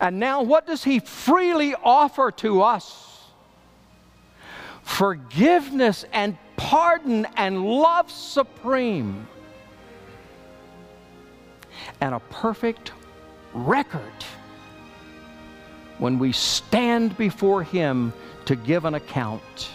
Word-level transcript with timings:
And 0.00 0.18
now, 0.20 0.42
what 0.42 0.66
does 0.66 0.84
He 0.84 1.00
freely 1.00 1.74
offer 1.74 2.30
to 2.32 2.62
us? 2.62 3.20
Forgiveness 4.82 6.04
and 6.12 6.36
pardon 6.56 7.26
and 7.36 7.64
love 7.64 8.10
supreme, 8.10 9.26
and 12.00 12.14
a 12.14 12.20
perfect 12.20 12.92
record 13.52 14.24
when 15.98 16.18
we 16.18 16.32
stand 16.32 17.16
before 17.16 17.62
Him 17.62 18.12
to 18.44 18.56
give 18.56 18.84
an 18.84 18.94
account. 18.94 19.70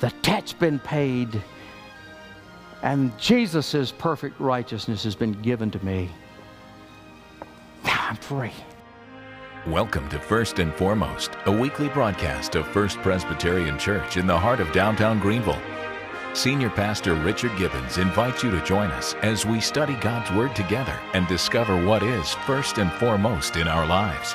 The 0.00 0.12
debt's 0.22 0.52
been 0.52 0.78
paid, 0.78 1.42
and 2.82 3.16
Jesus' 3.18 3.92
perfect 3.92 4.38
righteousness 4.40 5.02
has 5.04 5.16
been 5.16 5.32
given 5.32 5.70
to 5.72 5.84
me. 5.84 6.10
I'm 8.08 8.16
free. 8.16 8.52
Welcome 9.66 10.08
to 10.08 10.18
First 10.18 10.60
and 10.60 10.72
Foremost, 10.72 11.32
a 11.44 11.52
weekly 11.52 11.90
broadcast 11.90 12.54
of 12.54 12.66
First 12.68 12.96
Presbyterian 13.00 13.78
Church 13.78 14.16
in 14.16 14.26
the 14.26 14.38
heart 14.38 14.60
of 14.60 14.72
downtown 14.72 15.18
Greenville. 15.18 15.60
Senior 16.32 16.70
Pastor 16.70 17.12
Richard 17.12 17.54
Gibbons 17.58 17.98
invites 17.98 18.42
you 18.42 18.50
to 18.50 18.64
join 18.64 18.90
us 18.92 19.12
as 19.20 19.44
we 19.44 19.60
study 19.60 19.92
God's 19.96 20.30
Word 20.32 20.56
together 20.56 20.98
and 21.12 21.28
discover 21.28 21.84
what 21.84 22.02
is 22.02 22.32
first 22.46 22.78
and 22.78 22.90
foremost 22.92 23.56
in 23.56 23.68
our 23.68 23.86
lives. 23.86 24.34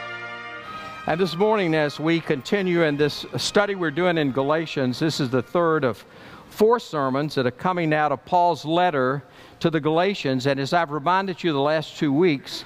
And 1.08 1.20
this 1.20 1.36
morning, 1.36 1.74
as 1.74 2.00
we 2.00 2.20
continue 2.20 2.84
in 2.84 2.96
this 2.96 3.26
study 3.38 3.74
we're 3.74 3.90
doing 3.90 4.20
in 4.20 4.32
Galatians, 4.32 5.00
this 5.00 5.20
is 5.20 5.32
the 5.32 5.42
third 5.42 5.84
of 5.84 6.06
four 6.48 6.80
sermons 6.80 7.34
that 7.34 7.48
are 7.48 7.52
coming 7.52 7.92
out 7.92 8.12
of 8.12 8.24
Paul's 8.24 8.66
letter 8.66 9.24
to 9.62 9.72
the 9.72 9.80
Galatians. 9.80 10.46
And 10.46 10.60
as 10.60 10.74
I've 10.74 10.92
reminded 10.92 11.44
you 11.44 11.54
the 11.54 11.60
last 11.60 11.98
two 11.98 12.14
weeks, 12.14 12.66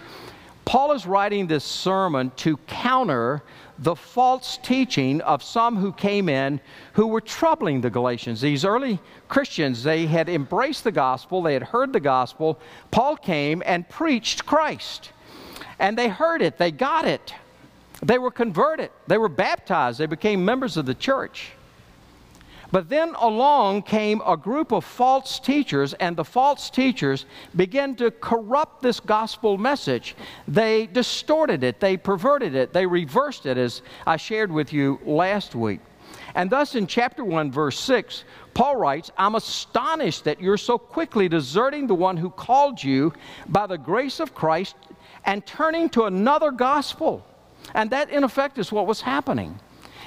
Paul 0.67 0.91
is 0.91 1.05
writing 1.05 1.47
this 1.47 1.63
sermon 1.63 2.29
to 2.35 2.57
counter 2.67 3.41
the 3.79 3.95
false 3.95 4.59
teaching 4.61 5.21
of 5.21 5.41
some 5.41 5.77
who 5.77 5.93
came 5.93 6.27
in 6.27 6.59
who 6.91 7.07
were 7.07 7.21
troubling 7.21 7.79
the 7.79 7.89
Galatians. 7.89 8.41
These 8.41 8.65
early 8.65 8.99
Christians, 9.29 9.81
they 9.81 10.07
had 10.07 10.27
embraced 10.27 10.83
the 10.83 10.91
gospel, 10.91 11.41
they 11.41 11.53
had 11.53 11.63
heard 11.63 11.93
the 11.93 12.01
gospel. 12.01 12.59
Paul 12.91 13.15
came 13.15 13.63
and 13.65 13.87
preached 13.87 14.45
Christ. 14.45 15.13
And 15.79 15.97
they 15.97 16.09
heard 16.09 16.41
it, 16.41 16.57
they 16.57 16.71
got 16.71 17.05
it. 17.05 17.33
They 18.03 18.17
were 18.17 18.29
converted, 18.29 18.91
they 19.07 19.17
were 19.17 19.29
baptized, 19.29 19.99
they 19.99 20.05
became 20.05 20.43
members 20.43 20.75
of 20.75 20.85
the 20.85 20.95
church. 20.95 21.53
But 22.71 22.89
then 22.89 23.15
along 23.15 23.83
came 23.83 24.21
a 24.25 24.35
group 24.35 24.71
of 24.71 24.83
false 24.83 25.39
teachers, 25.39 25.93
and 25.93 26.17
the 26.17 26.23
false 26.25 26.69
teachers 26.69 27.25
began 27.55 27.95
to 27.95 28.11
corrupt 28.11 28.81
this 28.81 28.99
gospel 28.99 29.57
message. 29.57 30.15
They 30.47 30.87
distorted 30.87 31.63
it, 31.63 31.79
they 31.79 31.97
perverted 31.97 32.55
it, 32.55 32.73
they 32.73 32.85
reversed 32.85 33.45
it, 33.45 33.57
as 33.57 33.81
I 34.05 34.17
shared 34.17 34.51
with 34.51 34.73
you 34.73 34.99
last 35.05 35.55
week. 35.55 35.79
And 36.35 36.49
thus, 36.49 36.75
in 36.75 36.87
chapter 36.87 37.23
1, 37.23 37.51
verse 37.51 37.79
6, 37.79 38.23
Paul 38.53 38.75
writes, 38.75 39.11
I'm 39.17 39.35
astonished 39.35 40.25
that 40.25 40.41
you're 40.41 40.57
so 40.57 40.77
quickly 40.77 41.27
deserting 41.27 41.87
the 41.87 41.95
one 41.95 42.17
who 42.17 42.29
called 42.29 42.83
you 42.83 43.13
by 43.47 43.65
the 43.67 43.77
grace 43.77 44.19
of 44.19 44.35
Christ 44.35 44.75
and 45.25 45.45
turning 45.45 45.89
to 45.89 46.03
another 46.03 46.51
gospel 46.51 47.25
and 47.73 47.89
that, 47.91 48.09
in 48.09 48.23
effect, 48.23 48.57
is 48.57 48.71
what 48.71 48.87
was 48.87 49.01
happening. 49.01 49.59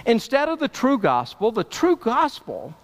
Instead 0.06 0.48
of 0.48 0.58
the 0.58 0.68
true 0.68 0.98
gospel, 0.98 1.52
the 1.52 1.64
true 1.64 1.96
gospel, 1.96 2.74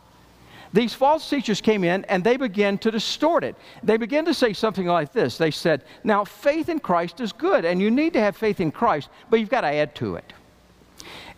these 0.73 0.93
false 0.93 1.29
teachers 1.29 1.61
came 1.61 1.85
in 1.85 2.05
and 2.05 2.23
they 2.23 2.37
began 2.37 2.79
to 2.79 2.91
distort 2.91 3.45
it. 3.45 3.57
They 3.83 3.97
began 3.97 4.25
to 4.27 4.35
say 4.35 4.53
something 4.53 4.87
like 4.87 5.13
this 5.13 5.39
They 5.39 5.51
said, 5.51 5.83
Now, 6.05 6.25
faith 6.25 6.69
in 6.69 6.81
Christ 6.81 7.21
is 7.21 7.33
good, 7.33 7.65
and 7.65 7.81
you 7.81 7.91
need 7.91 8.13
to 8.13 8.21
have 8.21 8.37
faith 8.37 8.61
in 8.61 8.71
Christ, 8.71 9.09
but 9.31 9.41
you've 9.41 9.49
got 9.49 9.63
to 9.63 9.69
add 9.69 9.95
to 9.97 10.17
it. 10.17 10.33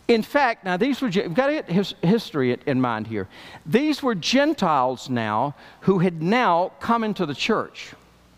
In 0.08 0.22
fact, 0.22 0.64
now 0.64 0.78
these 0.78 1.02
were, 1.02 1.08
you've 1.08 1.34
got 1.34 1.48
to 1.48 1.52
get 1.52 1.70
his, 1.70 1.94
history 2.02 2.56
in 2.66 2.80
mind 2.80 3.06
here. 3.06 3.28
These 3.67 4.02
were 4.02 4.14
Gentiles 4.14 5.11
now 5.11 5.55
who 5.83 5.98
had 5.98 6.22
now 6.22 6.72
come 6.80 7.05
into 7.05 7.27
the 7.27 7.34
church. 7.34 7.92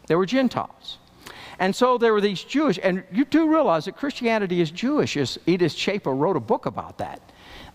They 0.08 0.16
were 0.16 0.26
Gentiles. 0.26 0.98
And 1.60 1.76
so 1.76 1.96
there 1.96 2.12
were 2.12 2.20
these 2.20 2.42
Jewish, 2.42 2.80
and 2.82 3.04
you 3.12 3.24
do 3.24 3.48
realize 3.48 3.84
that 3.84 3.96
Christianity 3.96 4.60
is 4.60 4.70
Jewish, 4.70 5.16
Edith 5.46 5.72
Schaeffer 5.72 6.12
wrote 6.12 6.36
a 6.36 6.40
book 6.40 6.66
about 6.66 6.98
that 6.98 7.20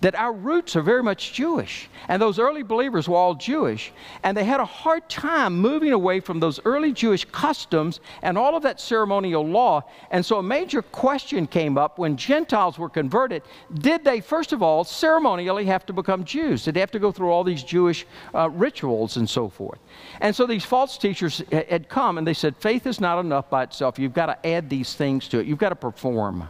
that 0.01 0.15
our 0.15 0.33
roots 0.33 0.75
are 0.75 0.81
very 0.81 1.03
much 1.03 1.33
Jewish. 1.33 1.89
And 2.07 2.21
those 2.21 2.39
early 2.39 2.63
believers 2.63 3.07
were 3.07 3.17
all 3.17 3.35
Jewish. 3.35 3.91
And 4.23 4.35
they 4.35 4.43
had 4.43 4.59
a 4.59 4.65
hard 4.65 5.07
time 5.09 5.57
moving 5.59 5.93
away 5.93 6.19
from 6.19 6.39
those 6.39 6.59
early 6.65 6.91
Jewish 6.91 7.25
customs 7.25 7.99
and 8.21 8.37
all 8.37 8.55
of 8.55 8.63
that 8.63 8.79
ceremonial 8.79 9.45
law. 9.45 9.83
And 10.11 10.25
so 10.25 10.37
a 10.37 10.43
major 10.43 10.81
question 10.81 11.47
came 11.47 11.77
up 11.77 11.97
when 11.97 12.17
Gentiles 12.17 12.77
were 12.77 12.89
converted. 12.89 13.43
Did 13.73 14.03
they, 14.03 14.21
first 14.21 14.53
of 14.53 14.61
all, 14.61 14.83
ceremonially 14.83 15.65
have 15.65 15.85
to 15.87 15.93
become 15.93 16.23
Jews? 16.23 16.63
Did 16.63 16.75
they 16.75 16.79
have 16.79 16.91
to 16.91 16.99
go 16.99 17.11
through 17.11 17.31
all 17.31 17.43
these 17.43 17.63
Jewish 17.63 18.05
uh, 18.33 18.49
rituals 18.49 19.17
and 19.17 19.29
so 19.29 19.49
forth? 19.49 19.79
And 20.21 20.35
so 20.35 20.45
these 20.45 20.65
false 20.65 20.97
teachers 20.97 21.41
had 21.51 21.89
come 21.89 22.17
and 22.17 22.27
they 22.27 22.33
said, 22.33 22.55
faith 22.57 22.85
is 22.85 22.99
not 22.99 23.19
enough 23.19 23.49
by 23.49 23.63
itself. 23.63 23.99
You've 23.99 24.13
got 24.13 24.27
to 24.27 24.47
add 24.47 24.69
these 24.69 24.93
things 24.93 25.27
to 25.29 25.39
it, 25.39 25.47
you've 25.47 25.57
got 25.57 25.69
to 25.69 25.75
perform. 25.75 26.47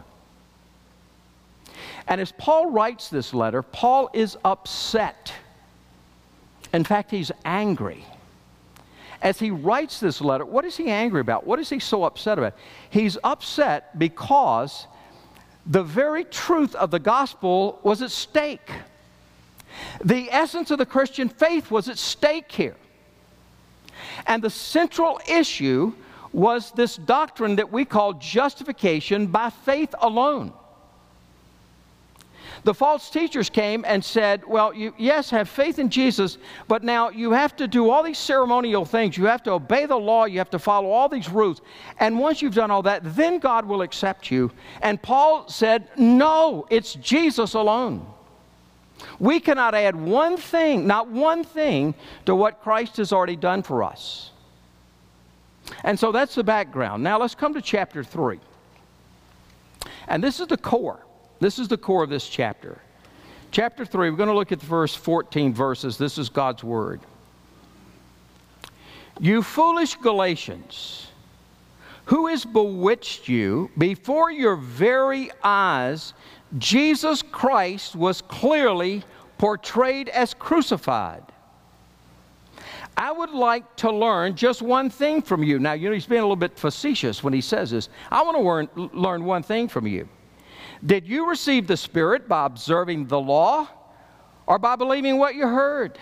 And 2.08 2.20
as 2.20 2.32
Paul 2.32 2.70
writes 2.70 3.08
this 3.08 3.34
letter, 3.34 3.62
Paul 3.62 4.08
is 4.12 4.36
upset. 4.44 5.32
In 6.72 6.84
fact, 6.84 7.10
he's 7.10 7.32
angry. 7.44 8.04
As 9.22 9.38
he 9.38 9.50
writes 9.50 9.98
this 9.98 10.20
letter, 10.20 10.44
what 10.44 10.64
is 10.64 10.76
he 10.76 10.88
angry 10.88 11.20
about? 11.20 11.46
What 11.46 11.58
is 11.58 11.68
he 11.68 11.78
so 11.78 12.04
upset 12.04 12.38
about? 12.38 12.54
He's 12.90 13.18
upset 13.24 13.98
because 13.98 14.86
the 15.64 15.82
very 15.82 16.24
truth 16.24 16.74
of 16.76 16.90
the 16.90 16.98
gospel 16.98 17.80
was 17.82 18.02
at 18.02 18.10
stake. 18.10 18.70
The 20.04 20.30
essence 20.30 20.70
of 20.70 20.78
the 20.78 20.86
Christian 20.86 21.28
faith 21.28 21.70
was 21.70 21.88
at 21.88 21.98
stake 21.98 22.52
here. 22.52 22.76
And 24.26 24.42
the 24.42 24.50
central 24.50 25.20
issue 25.28 25.92
was 26.32 26.70
this 26.72 26.96
doctrine 26.96 27.56
that 27.56 27.72
we 27.72 27.84
call 27.84 28.12
justification 28.14 29.26
by 29.26 29.50
faith 29.50 29.94
alone. 30.00 30.52
The 32.64 32.74
false 32.74 33.10
teachers 33.10 33.50
came 33.50 33.84
and 33.86 34.04
said, 34.04 34.44
Well, 34.46 34.74
you, 34.74 34.94
yes, 34.96 35.30
have 35.30 35.48
faith 35.48 35.78
in 35.78 35.88
Jesus, 35.88 36.38
but 36.68 36.82
now 36.82 37.10
you 37.10 37.32
have 37.32 37.54
to 37.56 37.68
do 37.68 37.90
all 37.90 38.02
these 38.02 38.18
ceremonial 38.18 38.84
things. 38.84 39.16
You 39.16 39.26
have 39.26 39.42
to 39.44 39.52
obey 39.52 39.86
the 39.86 39.96
law. 39.96 40.24
You 40.24 40.38
have 40.38 40.50
to 40.50 40.58
follow 40.58 40.90
all 40.90 41.08
these 41.08 41.28
rules. 41.28 41.60
And 41.98 42.18
once 42.18 42.42
you've 42.42 42.54
done 42.54 42.70
all 42.70 42.82
that, 42.82 43.02
then 43.04 43.38
God 43.38 43.66
will 43.66 43.82
accept 43.82 44.30
you. 44.30 44.50
And 44.82 45.00
Paul 45.00 45.48
said, 45.48 45.88
No, 45.96 46.66
it's 46.70 46.94
Jesus 46.94 47.54
alone. 47.54 48.06
We 49.18 49.40
cannot 49.40 49.74
add 49.74 49.94
one 49.94 50.36
thing, 50.36 50.86
not 50.86 51.08
one 51.08 51.44
thing, 51.44 51.94
to 52.24 52.34
what 52.34 52.62
Christ 52.62 52.96
has 52.96 53.12
already 53.12 53.36
done 53.36 53.62
for 53.62 53.82
us. 53.82 54.30
And 55.84 55.98
so 55.98 56.12
that's 56.12 56.34
the 56.34 56.44
background. 56.44 57.02
Now 57.02 57.18
let's 57.18 57.34
come 57.34 57.54
to 57.54 57.62
chapter 57.62 58.02
3. 58.02 58.38
And 60.08 60.22
this 60.22 60.40
is 60.40 60.46
the 60.46 60.56
core. 60.56 61.05
This 61.38 61.58
is 61.58 61.68
the 61.68 61.76
core 61.76 62.02
of 62.02 62.10
this 62.10 62.28
chapter. 62.28 62.78
Chapter 63.50 63.84
3, 63.84 64.10
we're 64.10 64.16
going 64.16 64.28
to 64.28 64.34
look 64.34 64.52
at 64.52 64.60
the 64.60 64.66
first 64.66 64.98
14 64.98 65.54
verses. 65.54 65.98
This 65.98 66.18
is 66.18 66.28
God's 66.28 66.64
Word. 66.64 67.00
You 69.20 69.42
foolish 69.42 69.94
Galatians, 69.96 71.08
who 72.06 72.26
has 72.26 72.44
bewitched 72.44 73.28
you 73.28 73.70
before 73.78 74.30
your 74.30 74.56
very 74.56 75.30
eyes? 75.42 76.12
Jesus 76.58 77.22
Christ 77.22 77.96
was 77.96 78.20
clearly 78.22 79.02
portrayed 79.38 80.08
as 80.10 80.34
crucified. 80.34 81.22
I 82.96 83.12
would 83.12 83.30
like 83.30 83.76
to 83.76 83.90
learn 83.90 84.36
just 84.36 84.62
one 84.62 84.88
thing 84.88 85.20
from 85.20 85.42
you. 85.42 85.58
Now, 85.58 85.74
you 85.74 85.88
know, 85.88 85.94
he's 85.94 86.06
being 86.06 86.20
a 86.20 86.24
little 86.24 86.36
bit 86.36 86.58
facetious 86.58 87.22
when 87.22 87.32
he 87.32 87.42
says 87.42 87.70
this. 87.70 87.90
I 88.10 88.22
want 88.22 88.36
to 88.36 88.42
learn, 88.42 88.90
learn 88.94 89.24
one 89.24 89.42
thing 89.42 89.68
from 89.68 89.86
you. 89.86 90.08
Did 90.86 91.08
you 91.08 91.28
receive 91.28 91.66
the 91.66 91.76
Spirit 91.76 92.28
by 92.28 92.46
observing 92.46 93.08
the 93.08 93.18
law 93.18 93.66
or 94.46 94.58
by 94.60 94.76
believing 94.76 95.18
what 95.18 95.34
you 95.34 95.48
heard? 95.48 95.98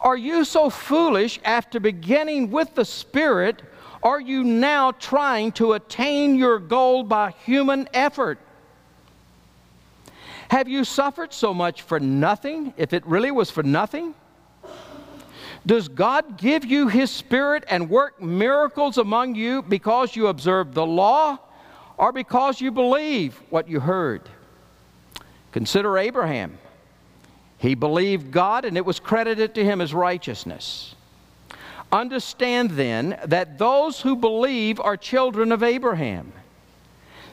Are 0.00 0.16
you 0.16 0.44
so 0.44 0.68
foolish 0.68 1.40
after 1.44 1.80
beginning 1.80 2.50
with 2.50 2.74
the 2.74 2.84
Spirit? 2.84 3.62
Are 4.02 4.20
you 4.20 4.44
now 4.44 4.92
trying 4.92 5.52
to 5.52 5.72
attain 5.72 6.36
your 6.36 6.58
goal 6.58 7.02
by 7.02 7.30
human 7.46 7.88
effort? 7.94 8.38
Have 10.50 10.68
you 10.68 10.84
suffered 10.84 11.32
so 11.32 11.52
much 11.54 11.82
for 11.82 11.98
nothing, 11.98 12.74
if 12.76 12.92
it 12.92 13.06
really 13.06 13.30
was 13.30 13.50
for 13.50 13.62
nothing? 13.62 14.14
Does 15.66 15.88
God 15.88 16.38
give 16.38 16.64
you 16.64 16.88
His 16.88 17.10
Spirit 17.10 17.64
and 17.68 17.90
work 17.90 18.20
miracles 18.22 18.98
among 18.98 19.34
you 19.34 19.62
because 19.62 20.14
you 20.14 20.28
observe 20.28 20.74
the 20.74 20.86
law 20.86 21.38
or 21.98 22.12
because 22.12 22.60
you 22.60 22.70
believe 22.70 23.34
what 23.50 23.68
you 23.68 23.80
heard. 23.80 24.22
Consider 25.52 25.98
Abraham. 25.98 26.56
He 27.58 27.74
believed 27.74 28.30
God 28.30 28.64
and 28.64 28.76
it 28.76 28.86
was 28.86 29.00
credited 29.00 29.54
to 29.56 29.64
him 29.64 29.80
as 29.80 29.92
righteousness. 29.92 30.94
Understand 31.90 32.70
then 32.72 33.18
that 33.26 33.58
those 33.58 34.00
who 34.00 34.14
believe 34.14 34.78
are 34.78 34.96
children 34.96 35.50
of 35.52 35.62
Abraham. 35.62 36.32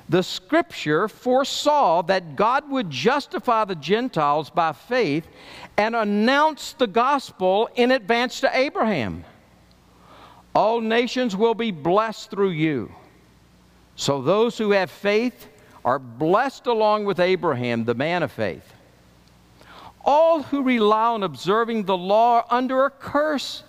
the 0.08 0.22
scripture 0.22 1.08
foresaw 1.08 2.02
that 2.04 2.36
God 2.36 2.70
would 2.70 2.90
justify 2.90 3.66
the 3.66 3.76
Gentiles 3.76 4.50
by 4.50 4.72
faith 4.72 5.28
and 5.78 5.96
announce 5.96 6.74
the 6.74 6.88
gospel 6.88 7.70
in 7.76 7.92
advance 7.92 8.40
to 8.42 8.58
Abraham. 8.58 9.26
All 10.54 10.80
nations 10.80 11.36
will 11.36 11.56
be 11.56 11.72
blessed 11.72 12.30
through 12.30 12.52
you. 12.52 12.92
So 13.96 14.22
those 14.22 14.58
who 14.58 14.72
have 14.72 14.92
faith 14.92 15.48
are 15.84 16.00
blessed 16.00 16.68
along 16.68 17.06
with 17.06 17.20
Abraham, 17.20 17.86
the 17.86 17.94
man 17.94 18.24
of 18.24 18.32
faith. 18.32 18.74
All 20.04 20.44
who 20.44 20.62
rely 20.64 21.08
on 21.08 21.24
observing 21.24 21.84
the 21.84 21.98
law 21.98 22.38
are 22.38 22.46
under 22.50 22.86
a 22.86 22.90
curse. 22.90 23.64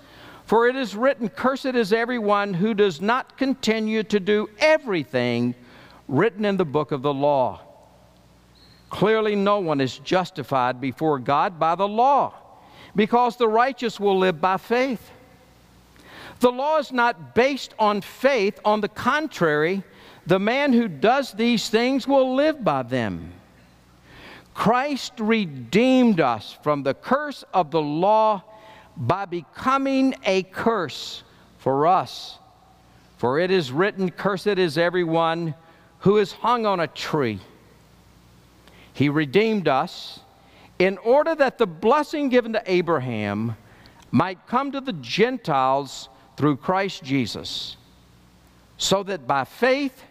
For 0.44 0.68
it 0.68 0.76
is 0.76 0.94
written, 0.94 1.28
Cursed 1.28 1.66
is 1.66 1.92
everyone 1.92 2.54
who 2.54 2.74
does 2.74 3.00
not 3.00 3.36
continue 3.36 4.02
to 4.04 4.20
do 4.20 4.48
everything 4.58 5.54
written 6.08 6.44
in 6.44 6.56
the 6.56 6.64
book 6.64 6.92
of 6.92 7.02
the 7.02 7.14
law. 7.14 7.60
Clearly, 8.90 9.34
no 9.34 9.58
one 9.58 9.80
is 9.80 9.98
justified 9.98 10.80
before 10.80 11.18
God 11.18 11.58
by 11.58 11.74
the 11.74 11.88
law, 11.88 12.34
because 12.94 13.36
the 13.36 13.48
righteous 13.48 13.98
will 13.98 14.18
live 14.18 14.40
by 14.40 14.56
faith. 14.56 15.10
The 16.38 16.52
law 16.52 16.78
is 16.78 16.92
not 16.92 17.34
based 17.34 17.74
on 17.78 18.00
faith, 18.00 18.60
on 18.64 18.80
the 18.80 18.88
contrary, 18.88 19.82
the 20.26 20.38
man 20.38 20.72
who 20.72 20.88
does 20.88 21.32
these 21.32 21.68
things 21.68 22.06
will 22.06 22.34
live 22.34 22.62
by 22.62 22.82
them. 22.82 23.32
Christ 24.54 25.12
redeemed 25.18 26.20
us 26.20 26.56
from 26.62 26.82
the 26.82 26.94
curse 26.94 27.44
of 27.54 27.70
the 27.70 27.80
law 27.80 28.42
by 28.96 29.26
becoming 29.26 30.14
a 30.24 30.42
curse 30.44 31.22
for 31.58 31.86
us. 31.86 32.38
For 33.18 33.38
it 33.38 33.50
is 33.50 33.70
written, 33.70 34.10
Cursed 34.10 34.46
is 34.46 34.78
everyone 34.78 35.54
who 36.00 36.18
is 36.18 36.32
hung 36.32 36.66
on 36.66 36.80
a 36.80 36.86
tree. 36.86 37.38
He 38.92 39.08
redeemed 39.08 39.68
us 39.68 40.20
in 40.78 40.98
order 40.98 41.34
that 41.34 41.58
the 41.58 41.66
blessing 41.66 42.28
given 42.28 42.52
to 42.54 42.62
Abraham 42.66 43.56
might 44.10 44.46
come 44.46 44.72
to 44.72 44.80
the 44.80 44.92
Gentiles 44.94 46.08
through 46.36 46.56
Christ 46.56 47.02
Jesus, 47.02 47.76
so 48.78 49.02
that 49.02 49.26
by 49.26 49.44
faith 49.44 50.02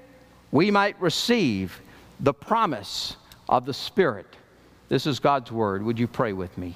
we 0.55 0.71
might 0.71 0.99
receive 1.01 1.81
the 2.21 2.33
promise 2.33 3.17
of 3.49 3.65
the 3.65 3.73
Spirit. 3.73 4.25
This 4.87 5.05
is 5.05 5.19
God's 5.19 5.51
Word. 5.51 5.83
Would 5.83 5.99
you 5.99 6.07
pray 6.07 6.31
with 6.31 6.57
me? 6.57 6.75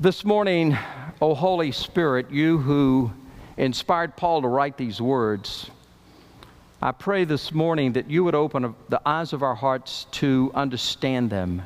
This 0.00 0.24
morning, 0.24 0.76
O 1.22 1.32
Holy 1.32 1.70
Spirit, 1.70 2.28
you 2.28 2.58
who 2.58 3.12
inspired 3.56 4.16
Paul 4.16 4.42
to 4.42 4.48
write 4.48 4.76
these 4.78 5.00
words, 5.00 5.70
I 6.82 6.90
pray 6.90 7.22
this 7.22 7.52
morning 7.52 7.92
that 7.92 8.10
you 8.10 8.24
would 8.24 8.34
open 8.34 8.74
the 8.88 9.00
eyes 9.08 9.32
of 9.32 9.44
our 9.44 9.54
hearts 9.54 10.08
to 10.12 10.50
understand 10.56 11.30
them. 11.30 11.62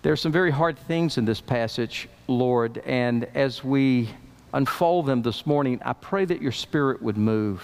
There 0.00 0.14
are 0.14 0.16
some 0.16 0.32
very 0.32 0.50
hard 0.50 0.78
things 0.78 1.18
in 1.18 1.26
this 1.26 1.42
passage, 1.42 2.08
Lord, 2.26 2.78
and 2.86 3.24
as 3.34 3.62
we 3.62 4.08
unfold 4.54 5.04
them 5.06 5.20
this 5.20 5.46
morning, 5.46 5.80
I 5.84 5.92
pray 5.92 6.24
that 6.24 6.40
your 6.40 6.52
Spirit 6.52 7.02
would 7.02 7.18
move. 7.18 7.62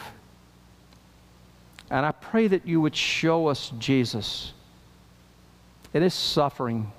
And 1.91 2.05
I 2.05 2.13
pray 2.13 2.49
that 2.49 2.67
you 2.67 2.81
would 2.81 2.95
show 2.95 3.47
us 3.47 3.73
Jesus 3.79 4.53
in 5.95 6.03
his 6.03 6.15
suffering 6.15 6.93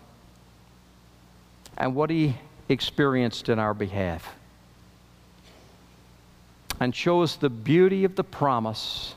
and 1.78 1.94
what 1.94 2.10
he 2.10 2.36
experienced 2.68 3.50
in 3.50 3.60
our 3.60 3.74
behalf 3.74 4.36
and 6.80 6.96
show 6.96 7.22
us 7.22 7.36
the 7.36 7.50
beauty 7.50 8.06
of 8.06 8.16
the 8.16 8.24
promise 8.24 9.14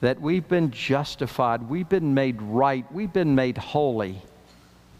that 0.00 0.20
we've 0.20 0.48
been 0.48 0.70
justified, 0.70 1.68
we've 1.68 1.88
been 1.88 2.14
made 2.14 2.40
right, 2.40 2.90
we've 2.92 3.12
been 3.12 3.34
made 3.34 3.58
holy, 3.58 4.22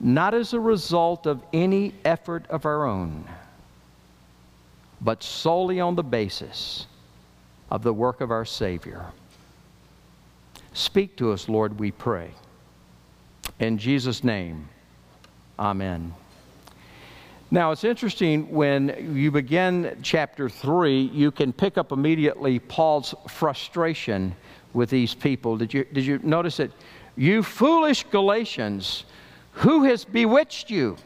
not 0.00 0.34
as 0.34 0.52
a 0.52 0.60
result 0.60 1.26
of 1.26 1.42
any 1.52 1.94
effort 2.04 2.44
of 2.50 2.66
our 2.66 2.84
own, 2.86 3.24
but 5.00 5.22
solely 5.22 5.80
on 5.80 5.94
the 5.94 6.02
basis 6.02 6.86
of 7.70 7.82
the 7.82 7.92
work 7.92 8.20
of 8.20 8.30
our 8.30 8.44
Savior. 8.44 9.06
Speak 10.72 11.16
to 11.16 11.32
us, 11.32 11.48
Lord, 11.48 11.78
we 11.78 11.90
pray. 11.90 12.30
In 13.58 13.78
Jesus' 13.78 14.22
name, 14.22 14.68
amen. 15.58 16.14
Now, 17.50 17.72
it's 17.72 17.84
interesting 17.84 18.50
when 18.50 19.14
you 19.16 19.30
begin 19.30 19.98
chapter 20.02 20.50
3, 20.50 21.00
you 21.00 21.30
can 21.30 21.52
pick 21.52 21.78
up 21.78 21.92
immediately 21.92 22.58
Paul's 22.58 23.14
frustration 23.26 24.36
with 24.74 24.90
these 24.90 25.14
people. 25.14 25.56
Did 25.56 25.72
you, 25.72 25.84
did 25.84 26.04
you 26.04 26.18
notice 26.22 26.60
it? 26.60 26.70
You 27.16 27.42
foolish 27.42 28.04
Galatians, 28.04 29.04
who 29.52 29.84
has 29.84 30.04
bewitched 30.04 30.70
you? 30.70 30.96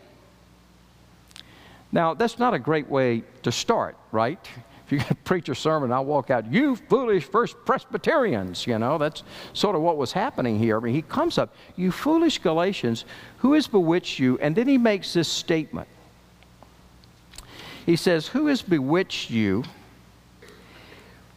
Now, 1.92 2.14
that's 2.14 2.38
not 2.38 2.54
a 2.54 2.58
great 2.58 2.88
way 2.88 3.22
to 3.42 3.52
start, 3.52 3.96
right? 4.10 4.38
If 4.86 4.92
you're 4.92 5.00
going 5.00 5.08
to 5.08 5.14
preach 5.16 5.48
a 5.50 5.54
sermon, 5.54 5.92
I'll 5.92 6.06
walk 6.06 6.30
out, 6.30 6.50
you 6.50 6.74
foolish 6.74 7.24
first 7.24 7.56
Presbyterians, 7.66 8.66
you 8.66 8.78
know, 8.78 8.96
that's 8.96 9.22
sort 9.52 9.76
of 9.76 9.82
what 9.82 9.98
was 9.98 10.12
happening 10.12 10.58
here. 10.58 10.78
I 10.78 10.80
mean, 10.80 10.94
he 10.94 11.02
comes 11.02 11.36
up, 11.36 11.54
you 11.76 11.92
foolish 11.92 12.38
Galatians, 12.38 13.04
who 13.38 13.52
has 13.52 13.68
bewitched 13.68 14.18
you? 14.18 14.38
And 14.38 14.56
then 14.56 14.66
he 14.66 14.78
makes 14.78 15.12
this 15.12 15.28
statement. 15.28 15.88
He 17.84 17.96
says, 17.96 18.26
Who 18.28 18.46
has 18.46 18.62
bewitched 18.62 19.30
you? 19.30 19.64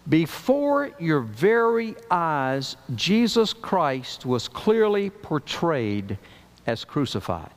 Before 0.07 0.91
your 0.99 1.21
very 1.21 1.95
eyes, 2.11 2.77
Jesus 2.93 3.53
Christ 3.53 4.23
was 4.25 4.47
clearly 4.47 5.09
portrayed 5.09 6.19
as 6.67 6.85
crucified. 6.85 7.49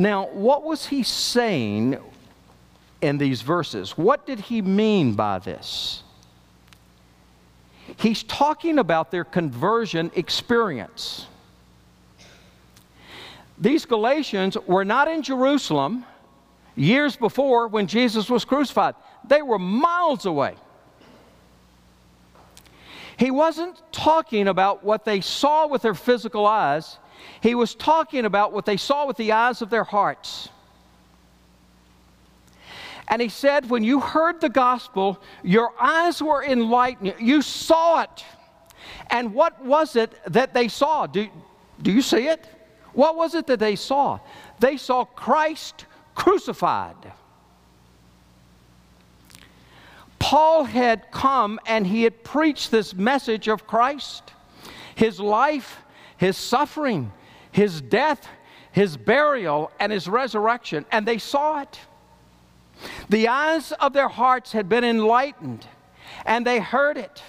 Now, 0.00 0.28
what 0.28 0.64
was 0.64 0.86
he 0.86 1.02
saying 1.02 1.98
in 3.02 3.18
these 3.18 3.42
verses? 3.42 3.98
What 3.98 4.24
did 4.24 4.40
he 4.40 4.62
mean 4.62 5.12
by 5.12 5.40
this? 5.40 6.02
He's 7.98 8.22
talking 8.22 8.78
about 8.78 9.10
their 9.10 9.24
conversion 9.24 10.10
experience. 10.14 11.26
These 13.58 13.84
Galatians 13.84 14.56
were 14.66 14.86
not 14.86 15.06
in 15.06 15.22
Jerusalem 15.22 16.06
years 16.74 17.14
before 17.14 17.68
when 17.68 17.86
Jesus 17.86 18.30
was 18.30 18.46
crucified, 18.46 18.94
they 19.28 19.42
were 19.42 19.58
miles 19.58 20.24
away. 20.24 20.54
He 23.18 23.30
wasn't 23.30 23.82
talking 23.92 24.48
about 24.48 24.82
what 24.82 25.04
they 25.04 25.20
saw 25.20 25.66
with 25.66 25.82
their 25.82 25.92
physical 25.92 26.46
eyes, 26.46 26.96
he 27.40 27.54
was 27.54 27.74
talking 27.74 28.24
about 28.24 28.52
what 28.52 28.66
they 28.66 28.76
saw 28.76 29.06
with 29.06 29.16
the 29.16 29.32
eyes 29.32 29.62
of 29.62 29.70
their 29.70 29.84
hearts. 29.84 30.48
And 33.08 33.20
he 33.20 33.28
said, 33.28 33.68
when 33.68 33.82
you 33.82 33.98
heard 33.98 34.40
the 34.40 34.48
gospel, 34.48 35.20
your 35.42 35.72
eyes 35.80 36.22
were 36.22 36.44
enlightened. 36.44 37.14
You 37.18 37.42
saw 37.42 38.02
it. 38.02 38.24
And 39.10 39.34
what 39.34 39.62
was 39.64 39.96
it 39.96 40.12
that 40.28 40.54
they 40.54 40.68
saw? 40.68 41.06
Do, 41.06 41.28
do 41.82 41.90
you 41.90 42.02
see 42.02 42.28
it? 42.28 42.46
What 42.92 43.16
was 43.16 43.34
it 43.34 43.48
that 43.48 43.58
they 43.58 43.74
saw? 43.74 44.20
They 44.60 44.76
saw 44.76 45.04
Christ 45.04 45.86
crucified. 46.14 46.96
Paul 50.20 50.64
had 50.64 51.10
come 51.10 51.58
and 51.66 51.84
he 51.86 52.04
had 52.04 52.22
preached 52.22 52.70
this 52.70 52.94
message 52.94 53.48
of 53.48 53.66
Christ, 53.66 54.32
his 54.94 55.18
life, 55.18 55.78
his 56.20 56.36
suffering, 56.36 57.10
his 57.50 57.80
death, 57.80 58.28
his 58.70 58.96
burial, 58.96 59.72
and 59.80 59.90
his 59.90 60.06
resurrection, 60.06 60.84
and 60.92 61.04
they 61.04 61.18
saw 61.18 61.62
it. 61.62 61.80
The 63.08 63.26
eyes 63.26 63.72
of 63.72 63.92
their 63.92 64.08
hearts 64.08 64.52
had 64.52 64.68
been 64.68 64.84
enlightened, 64.84 65.66
and 66.24 66.46
they 66.46 66.60
heard 66.60 66.96
it. 66.96 67.22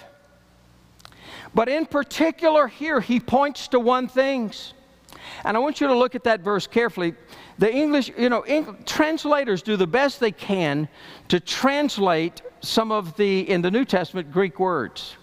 But 1.54 1.68
in 1.68 1.86
particular, 1.86 2.68
here 2.68 3.00
he 3.00 3.18
points 3.18 3.68
to 3.68 3.80
one 3.80 4.08
thing 4.08 4.52
and 5.44 5.56
I 5.56 5.60
want 5.60 5.80
you 5.80 5.86
to 5.86 5.94
look 5.94 6.14
at 6.14 6.24
that 6.24 6.40
verse 6.40 6.66
carefully. 6.66 7.14
The 7.58 7.72
English, 7.72 8.10
you 8.16 8.28
know, 8.28 8.44
translators 8.86 9.62
do 9.62 9.76
the 9.76 9.86
best 9.86 10.20
they 10.20 10.32
can 10.32 10.88
to 11.28 11.40
translate 11.40 12.42
some 12.60 12.92
of 12.92 13.16
the, 13.16 13.48
in 13.48 13.62
the 13.62 13.70
New 13.70 13.84
Testament, 13.84 14.30
Greek 14.32 14.58
words. 14.58 15.16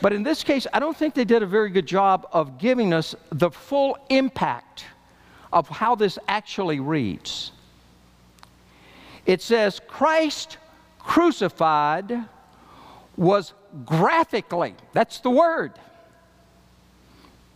But 0.00 0.12
in 0.12 0.22
this 0.22 0.44
case, 0.44 0.66
I 0.72 0.78
don't 0.78 0.96
think 0.96 1.14
they 1.14 1.24
did 1.24 1.42
a 1.42 1.46
very 1.46 1.70
good 1.70 1.86
job 1.86 2.28
of 2.32 2.58
giving 2.58 2.92
us 2.92 3.14
the 3.30 3.50
full 3.50 3.98
impact 4.10 4.84
of 5.52 5.68
how 5.68 5.94
this 5.94 6.18
actually 6.28 6.80
reads. 6.80 7.52
It 9.26 9.42
says, 9.42 9.80
Christ 9.88 10.58
crucified 10.98 12.24
was 13.16 13.54
graphically, 13.84 14.74
that's 14.92 15.20
the 15.20 15.30
word, 15.30 15.72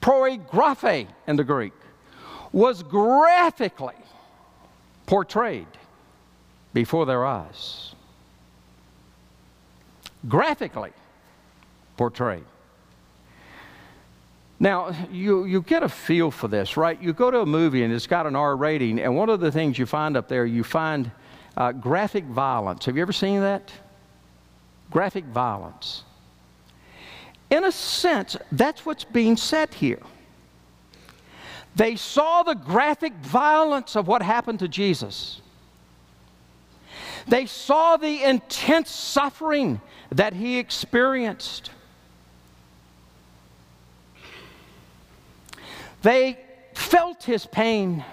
proigraphe 0.01 1.07
in 1.29 1.37
the 1.37 1.45
Greek, 1.45 1.73
was 2.53 2.83
graphically 2.83 3.95
portrayed. 5.07 5.67
before 6.75 7.07
their 7.07 7.25
eyes. 7.25 7.95
Graphically 10.29 10.93
portrayed. 11.97 12.45
Now, 14.59 14.95
you, 15.11 15.45
you 15.45 15.61
get 15.63 15.83
a 15.83 15.89
feel 15.89 16.31
for 16.31 16.47
this, 16.47 16.77
right? 16.77 17.01
You 17.03 17.13
go 17.13 17.33
to 17.33 17.41
a 17.41 17.47
movie 17.47 17.83
and 17.83 17.93
it's 17.93 18.07
got 18.07 18.27
an 18.27 18.37
R 18.37 18.55
rating, 18.55 19.01
and 19.01 19.17
one 19.17 19.29
of 19.29 19.41
the 19.41 19.51
things 19.51 19.77
you 19.77 19.87
find 19.87 20.17
up 20.17 20.29
there, 20.29 20.47
you 20.47 20.63
find 20.63 21.11
uh, 21.57 21.73
graphic 21.73 22.25
violence. 22.25 22.85
Have 22.87 22.97
you 22.97 23.03
ever 23.03 23.13
seen 23.13 23.41
that? 23.41 23.73
Graphic 24.91 25.25
violence. 25.25 26.05
In 27.51 27.65
a 27.65 27.73
sense, 27.73 28.37
that's 28.53 28.87
what's 28.87 29.05
being 29.05 29.37
said 29.37 29.75
here. 29.75 30.01
They 31.75 31.97
saw 31.97 32.43
the 32.43 32.55
graphic 32.55 33.15
violence 33.15 33.97
of 33.97 34.07
what 34.07 34.23
happened 34.23 34.61
to 34.61 34.69
Jesus. 34.69 35.41
They 37.27 37.47
saw 37.47 37.97
the 37.97 38.23
intense 38.23 38.91
suffering 38.91 39.81
that 40.11 40.35
he 40.35 40.59
experienced. 40.59 41.71
They 46.03 46.39
felt 46.75 47.25
his 47.25 47.47
pain. 47.47 48.05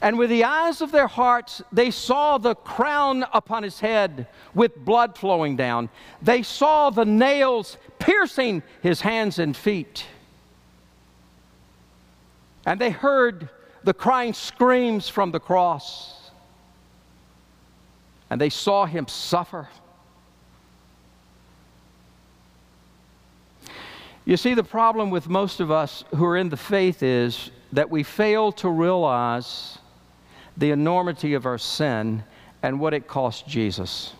And 0.00 0.16
with 0.16 0.30
the 0.30 0.44
eyes 0.44 0.80
of 0.80 0.92
their 0.92 1.08
hearts, 1.08 1.60
they 1.72 1.90
saw 1.90 2.38
the 2.38 2.54
crown 2.54 3.24
upon 3.32 3.64
his 3.64 3.80
head 3.80 4.28
with 4.54 4.76
blood 4.76 5.18
flowing 5.18 5.56
down. 5.56 5.88
They 6.22 6.42
saw 6.42 6.90
the 6.90 7.04
nails 7.04 7.76
piercing 7.98 8.62
his 8.80 9.00
hands 9.00 9.38
and 9.40 9.56
feet. 9.56 10.06
And 12.64 12.80
they 12.80 12.90
heard 12.90 13.48
the 13.82 13.94
crying 13.94 14.34
screams 14.34 15.08
from 15.08 15.32
the 15.32 15.40
cross. 15.40 16.30
And 18.30 18.40
they 18.40 18.50
saw 18.50 18.86
him 18.86 19.08
suffer. 19.08 19.68
You 24.28 24.36
see, 24.36 24.52
the 24.52 24.62
problem 24.62 25.08
with 25.08 25.26
most 25.26 25.58
of 25.58 25.70
us 25.70 26.04
who 26.14 26.22
are 26.26 26.36
in 26.36 26.50
the 26.50 26.56
faith 26.58 27.02
is 27.02 27.50
that 27.72 27.88
we 27.88 28.02
fail 28.02 28.52
to 28.52 28.68
realize 28.68 29.78
the 30.54 30.70
enormity 30.70 31.32
of 31.32 31.46
our 31.46 31.56
sin 31.56 32.22
and 32.62 32.78
what 32.78 32.92
it 32.92 33.08
cost 33.08 33.48
Jesus. 33.48 34.12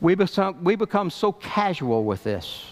We 0.00 0.14
become, 0.14 0.64
we 0.64 0.76
become 0.76 1.10
so 1.10 1.32
casual 1.32 2.04
with 2.04 2.24
this 2.24 2.64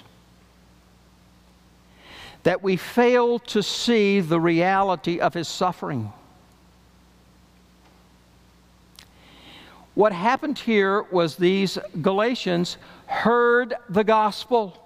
that 2.45 2.63
we 2.63 2.79
fail 2.79 3.39
to 3.39 3.63
see 3.63 4.21
the 4.21 4.41
reality 4.41 5.21
of 5.21 5.35
his 5.35 5.47
suffering. 5.47 6.11
What 9.95 10.13
happened 10.13 10.59
here 10.59 11.03
was 11.03 11.37
these 11.37 11.79
Galatians 12.01 12.79
heard 13.07 13.75
the 13.91 14.05
gospel. 14.05 14.79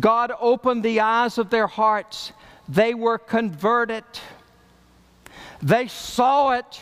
God 0.00 0.32
opened 0.40 0.82
the 0.82 1.00
eyes 1.00 1.36
of 1.36 1.50
their 1.50 1.66
hearts. 1.66 2.32
They 2.68 2.94
were 2.94 3.18
converted. 3.18 4.04
They 5.62 5.88
saw 5.88 6.52
it. 6.52 6.80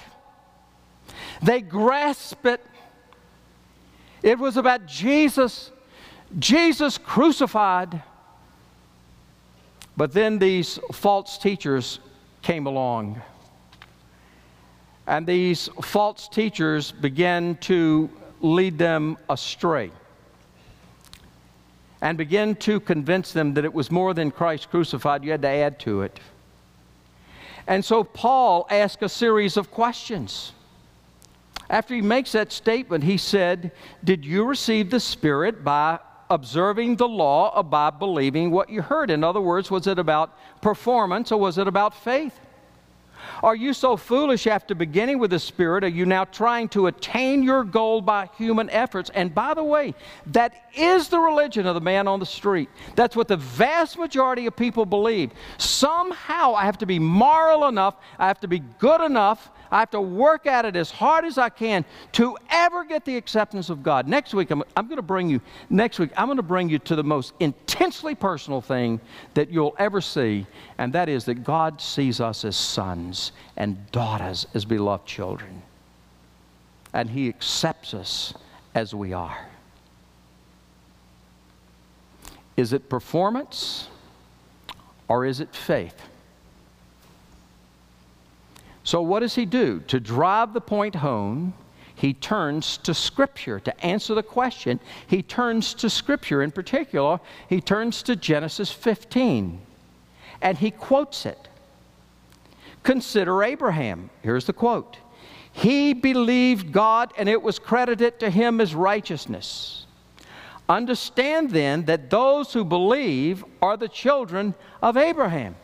They 1.42 1.60
grasped 1.60 2.46
it. 2.46 2.64
It 4.22 4.38
was 4.38 4.56
about 4.56 4.86
Jesus, 4.86 5.72
Jesus 6.38 6.96
crucified. 6.98 8.02
But 9.96 10.12
then 10.12 10.38
these 10.38 10.78
false 10.92 11.36
teachers 11.36 11.98
came 12.42 12.66
along. 12.66 13.20
And 15.06 15.26
these 15.26 15.68
false 15.82 16.28
teachers 16.28 16.92
begin 16.92 17.56
to 17.62 18.08
lead 18.40 18.78
them 18.78 19.16
astray 19.28 19.90
and 22.02 22.18
begin 22.18 22.56
to 22.56 22.80
convince 22.80 23.32
them 23.32 23.54
that 23.54 23.64
it 23.64 23.72
was 23.72 23.90
more 23.90 24.12
than 24.12 24.30
Christ 24.30 24.68
crucified, 24.70 25.24
you 25.24 25.30
had 25.30 25.42
to 25.42 25.48
add 25.48 25.78
to 25.80 26.02
it. 26.02 26.18
And 27.68 27.84
so 27.84 28.02
Paul 28.02 28.66
asked 28.70 29.02
a 29.02 29.08
series 29.08 29.56
of 29.56 29.70
questions. 29.70 30.52
After 31.70 31.94
he 31.94 32.02
makes 32.02 32.32
that 32.32 32.50
statement, 32.50 33.04
he 33.04 33.16
said, 33.16 33.70
Did 34.02 34.24
you 34.24 34.44
receive 34.44 34.90
the 34.90 34.98
Spirit 34.98 35.62
by 35.62 36.00
observing 36.28 36.96
the 36.96 37.06
law 37.06 37.56
or 37.56 37.62
by 37.62 37.90
believing 37.90 38.50
what 38.50 38.68
you 38.68 38.82
heard? 38.82 39.08
In 39.08 39.22
other 39.22 39.40
words, 39.40 39.70
was 39.70 39.86
it 39.86 40.00
about 40.00 40.36
performance 40.60 41.30
or 41.30 41.38
was 41.38 41.56
it 41.56 41.68
about 41.68 41.94
faith? 41.94 42.38
Are 43.42 43.54
you 43.54 43.72
so 43.72 43.96
foolish 43.96 44.46
after 44.46 44.74
beginning 44.74 45.18
with 45.18 45.30
the 45.30 45.38
Spirit? 45.38 45.84
Are 45.84 45.88
you 45.88 46.06
now 46.06 46.24
trying 46.24 46.68
to 46.70 46.86
attain 46.88 47.42
your 47.42 47.64
goal 47.64 48.00
by 48.00 48.28
human 48.36 48.68
efforts? 48.70 49.10
And 49.14 49.34
by 49.34 49.54
the 49.54 49.64
way, 49.64 49.94
that 50.26 50.54
is 50.74 51.08
the 51.08 51.18
religion 51.18 51.66
of 51.66 51.74
the 51.74 51.80
man 51.80 52.08
on 52.08 52.18
the 52.18 52.26
street. 52.26 52.68
That's 52.96 53.14
what 53.14 53.28
the 53.28 53.36
vast 53.36 53.98
majority 53.98 54.46
of 54.46 54.56
people 54.56 54.86
believe. 54.86 55.30
Somehow 55.58 56.54
I 56.54 56.64
have 56.64 56.78
to 56.78 56.86
be 56.86 56.98
moral 56.98 57.68
enough, 57.68 57.94
I 58.18 58.26
have 58.26 58.40
to 58.40 58.48
be 58.48 58.58
good 58.58 59.00
enough, 59.00 59.50
I 59.72 59.78
have 59.80 59.90
to 59.92 60.00
work 60.00 60.46
at 60.46 60.66
it 60.66 60.76
as 60.76 60.90
hard 60.90 61.24
as 61.24 61.38
I 61.38 61.48
can 61.48 61.86
to 62.12 62.36
ever 62.50 62.84
get 62.84 63.06
the 63.06 63.16
acceptance 63.16 63.70
of 63.70 63.82
God. 63.82 64.06
Next 64.06 64.34
week, 64.34 64.50
I'm, 64.50 64.62
I'm 64.76 64.86
going 64.86 64.96
to 64.96 65.02
bring 65.02 65.30
you, 65.30 65.40
next 65.70 65.98
week, 65.98 66.10
I'm 66.14 66.26
going 66.26 66.36
to 66.36 66.42
bring 66.42 66.68
you 66.68 66.78
to 66.80 66.94
the 66.94 67.02
most 67.02 67.32
intensely 67.40 68.14
personal 68.14 68.60
thing 68.60 69.00
that 69.32 69.50
you'll 69.50 69.74
ever 69.78 70.02
see, 70.02 70.46
and 70.76 70.92
that 70.92 71.08
is 71.08 71.24
that 71.24 71.42
God 71.42 71.80
sees 71.80 72.20
us 72.20 72.44
as 72.44 72.54
sons 72.54 73.32
and 73.56 73.90
daughters, 73.92 74.46
as 74.52 74.66
beloved 74.66 75.06
children. 75.06 75.62
And 76.92 77.08
He 77.08 77.30
accepts 77.30 77.94
us 77.94 78.34
as 78.74 78.94
we 78.94 79.14
are. 79.14 79.48
Is 82.58 82.74
it 82.74 82.90
performance 82.90 83.88
or 85.08 85.24
is 85.24 85.40
it 85.40 85.54
faith? 85.56 86.11
So, 88.84 89.00
what 89.02 89.20
does 89.20 89.34
he 89.34 89.46
do? 89.46 89.80
To 89.88 90.00
drive 90.00 90.52
the 90.52 90.60
point 90.60 90.96
home, 90.96 91.54
he 91.94 92.14
turns 92.14 92.78
to 92.78 92.94
Scripture. 92.94 93.60
To 93.60 93.84
answer 93.84 94.14
the 94.14 94.22
question, 94.22 94.80
he 95.06 95.22
turns 95.22 95.74
to 95.74 95.88
Scripture. 95.88 96.42
In 96.42 96.50
particular, 96.50 97.20
he 97.48 97.60
turns 97.60 98.02
to 98.04 98.16
Genesis 98.16 98.70
15 98.72 99.60
and 100.42 100.58
he 100.58 100.70
quotes 100.70 101.24
it. 101.24 101.48
Consider 102.82 103.44
Abraham. 103.44 104.10
Here's 104.22 104.44
the 104.44 104.52
quote 104.52 104.98
He 105.52 105.94
believed 105.94 106.72
God, 106.72 107.12
and 107.16 107.28
it 107.28 107.40
was 107.40 107.58
credited 107.58 108.20
to 108.20 108.28
him 108.28 108.60
as 108.60 108.74
righteousness. 108.74 109.86
Understand 110.68 111.50
then 111.50 111.84
that 111.84 112.10
those 112.10 112.52
who 112.52 112.64
believe 112.64 113.44
are 113.60 113.76
the 113.76 113.88
children 113.88 114.54
of 114.82 114.96
Abraham. 114.96 115.54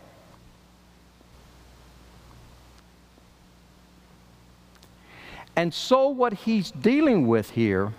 And 5.58 5.74
so, 5.74 6.06
what 6.06 6.32
he's 6.32 6.70
dealing 6.70 7.26
with 7.26 7.50
here 7.50 7.92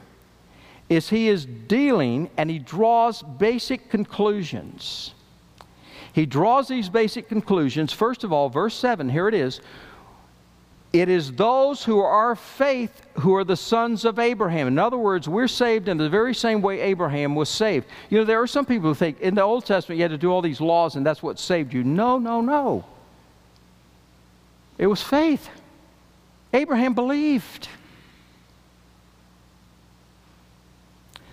is 0.87 1.09
he 1.09 1.27
is 1.27 1.45
dealing 1.45 2.29
and 2.37 2.49
he 2.49 2.57
draws 2.57 3.21
basic 3.21 3.89
conclusions. 3.89 5.13
He 6.13 6.25
draws 6.25 6.69
these 6.69 6.87
basic 6.87 7.27
conclusions. 7.27 7.91
First 7.91 8.23
of 8.23 8.31
all, 8.31 8.47
verse 8.47 8.73
7, 8.75 9.09
here 9.09 9.27
it 9.27 9.33
is. 9.33 9.59
It 10.93 11.09
is 11.09 11.33
those 11.33 11.83
who 11.83 11.99
are 11.99 12.33
faith 12.33 13.01
who 13.15 13.35
are 13.35 13.43
the 13.43 13.57
sons 13.57 14.05
of 14.05 14.19
Abraham. 14.19 14.69
In 14.69 14.79
other 14.79 14.97
words, 14.97 15.27
we're 15.27 15.49
saved 15.49 15.89
in 15.89 15.97
the 15.97 16.07
very 16.07 16.33
same 16.33 16.61
way 16.61 16.79
Abraham 16.79 17.35
was 17.35 17.49
saved. 17.49 17.87
You 18.09 18.19
know, 18.19 18.23
there 18.23 18.41
are 18.41 18.47
some 18.47 18.65
people 18.65 18.87
who 18.87 18.95
think 18.95 19.19
in 19.19 19.35
the 19.35 19.41
Old 19.41 19.65
Testament 19.65 19.97
you 19.97 20.03
had 20.03 20.11
to 20.11 20.17
do 20.17 20.31
all 20.31 20.41
these 20.41 20.61
laws 20.61 20.95
and 20.95 21.05
that's 21.05 21.21
what 21.21 21.37
saved 21.37 21.73
you. 21.73 21.83
No, 21.83 22.19
no, 22.19 22.39
no. 22.39 22.85
It 24.77 24.87
was 24.87 25.03
faith. 25.03 25.49
Abraham 26.53 26.93
believed. 26.93 27.67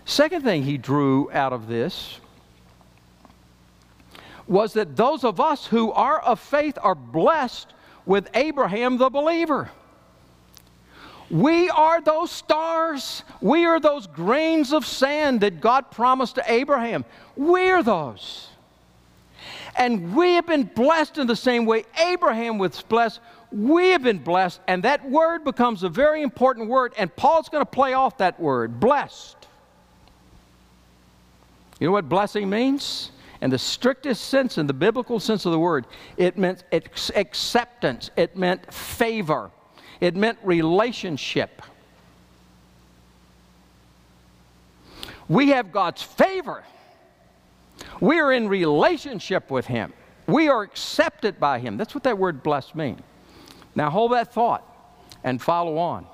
Second 0.05 0.43
thing 0.45 0.63
he 0.63 0.79
drew 0.79 1.31
out 1.33 1.53
of 1.53 1.67
this 1.67 2.21
was 4.47 4.75
that 4.75 4.97
those 4.97 5.25
of 5.25 5.41
us 5.41 5.67
who 5.67 5.91
are 5.93 6.21
of 6.21 6.39
faith 6.39 6.79
are 6.81 6.95
blessed 6.95 7.73
with 8.05 8.29
Abraham 8.35 8.99
the 8.99 9.11
believer. 9.11 9.71
We 11.29 11.69
are 11.71 12.01
those 12.01 12.31
stars. 12.31 13.25
We 13.41 13.65
are 13.65 13.81
those 13.81 14.07
grains 14.07 14.73
of 14.73 14.87
sand 14.87 15.41
that 15.41 15.61
God 15.61 15.91
promised 15.91 16.37
to 16.37 16.53
Abraham. 16.53 17.05
We're 17.35 17.83
those. 17.83 18.49
And 19.75 20.15
we 20.15 20.35
have 20.35 20.47
been 20.47 20.65
blessed 20.65 21.19
in 21.19 21.27
the 21.27 21.37
same 21.37 21.67
way 21.67 21.85
Abraham 21.99 22.59
was 22.59 22.81
blessed 22.83 23.21
we 23.53 23.88
have 23.91 24.03
been 24.03 24.19
blessed, 24.19 24.61
and 24.67 24.83
that 24.83 25.09
word 25.09 25.45
becomes 25.45 25.83
a 25.83 25.88
very 25.88 26.23
important 26.23 26.69
word, 26.69 26.93
and 26.99 27.15
Paul's 27.15 27.49
going 27.49 27.65
to 27.65 27.71
play 27.71 27.95
off 27.95 28.19
that 28.19 28.38
word 28.41 28.81
blessed. 28.81 29.37
You 31.79 31.88
know 31.88 31.93
what 31.93 32.09
blessing 32.09 32.49
means? 32.49 33.11
in 33.41 33.50
the 33.50 33.59
strictest 33.59 34.29
sense, 34.29 34.59
in 34.59 34.67
the 34.67 34.73
biblical 34.73 35.21
sense 35.21 35.45
of 35.47 35.53
the 35.53 35.59
word, 35.59 35.87
it 36.17 36.38
meant 36.38 36.65
acceptance, 36.73 38.11
it 38.17 38.37
meant 38.37 38.73
favor, 38.73 39.50
it 40.00 40.17
meant 40.17 40.38
relationship. 40.43 41.62
We 45.29 45.49
have 45.49 45.73
God's 45.73 46.03
favor. 46.03 46.62
We 48.00 48.21
are 48.21 48.33
in 48.33 48.49
relationship 48.49 49.50
with 49.50 49.67
Him. 49.67 49.93
We 50.26 50.49
are 50.49 50.62
accepted 50.62 51.41
by 51.41 51.59
Him. 51.59 51.76
That's 51.76 51.95
what 51.95 52.05
that 52.05 52.17
word 52.17 52.43
blessed 52.43 52.75
means. 52.75 53.00
Now 53.76 53.90
hold 53.90 54.12
that 54.12 54.33
thought 54.33 54.64
and 55.23 55.40
follow 55.40 55.76
on. 55.76 56.06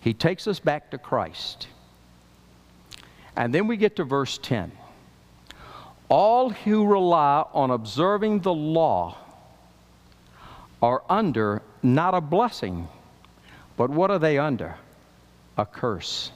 He 0.00 0.12
takes 0.12 0.46
us 0.46 0.58
back 0.58 0.90
to 0.90 0.98
Christ. 0.98 1.68
And 3.36 3.54
then 3.54 3.68
we 3.68 3.76
get 3.76 3.96
to 3.96 4.04
verse 4.04 4.36
10. 4.38 4.72
All 6.08 6.50
who 6.50 6.86
rely 6.86 7.44
on 7.52 7.70
observing 7.70 8.40
the 8.40 8.52
law 8.52 9.16
are 10.82 11.02
under 11.08 11.62
not 11.82 12.14
a 12.14 12.20
blessing, 12.20 12.88
but 13.76 13.90
what 13.90 14.10
are 14.10 14.18
they 14.18 14.38
under? 14.38 14.76
A 15.56 15.66
curse. 15.66 16.32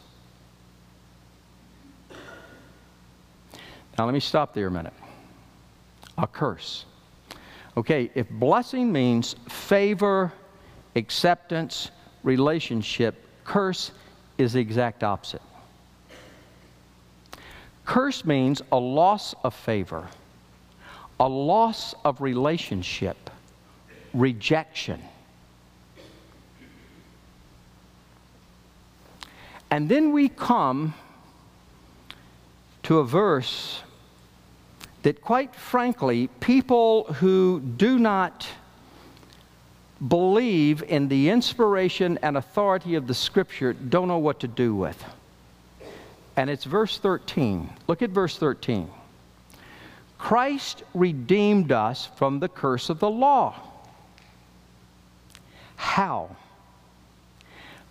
Now, 3.99 4.07
let 4.07 4.15
me 4.15 4.21
stop 4.21 4.55
there 4.55 4.69
a 4.69 4.71
minute. 4.71 4.95
A 6.19 6.27
curse. 6.27 6.85
Okay, 7.77 8.11
if 8.15 8.29
blessing 8.29 8.93
means 8.93 9.35
favor, 9.49 10.31
acceptance, 10.95 11.91
relationship, 12.23 13.27
curse 13.45 13.93
is 14.37 14.53
the 14.53 14.61
exact 14.61 15.03
opposite. 15.03 15.43
Curse 17.85 18.25
means 18.25 18.61
a 18.71 18.79
loss 18.79 19.35
of 19.43 19.55
favor, 19.55 20.07
a 21.19 21.29
loss 21.29 21.95
of 22.05 22.21
relationship, 22.21 23.31
rejection. 24.13 25.01
And 29.71 29.89
then 29.89 30.13
we 30.13 30.29
come 30.29 30.93
to 32.83 32.99
a 32.99 33.05
verse 33.05 33.81
that, 35.03 35.21
quite 35.21 35.55
frankly, 35.55 36.29
people 36.41 37.05
who 37.15 37.61
do 37.61 37.99
not 37.99 38.47
believe 40.09 40.83
in 40.83 41.09
the 41.09 41.31
inspiration 41.31 42.19
and 42.23 42.37
authority 42.37 42.95
of 42.95 43.07
the 43.07 43.15
Scripture 43.15 43.73
don't 43.73 44.09
know 44.09 44.19
what 44.19 44.41
to 44.41 44.49
do 44.49 44.75
with. 44.75 45.03
And 46.37 46.49
it's 46.49 46.65
verse 46.65 46.99
13. 46.99 47.69
Look 47.87 48.03
at 48.03 48.11
verse 48.11 48.39
13. 48.39 48.91
Christ 50.19 50.83
redeemed 50.95 51.73
us 51.73 52.09
from 52.17 52.39
the 52.39 52.49
curse 52.49 52.91
of 52.91 53.01
the 53.01 53.11
law. 53.11 53.55
How? 55.77 56.37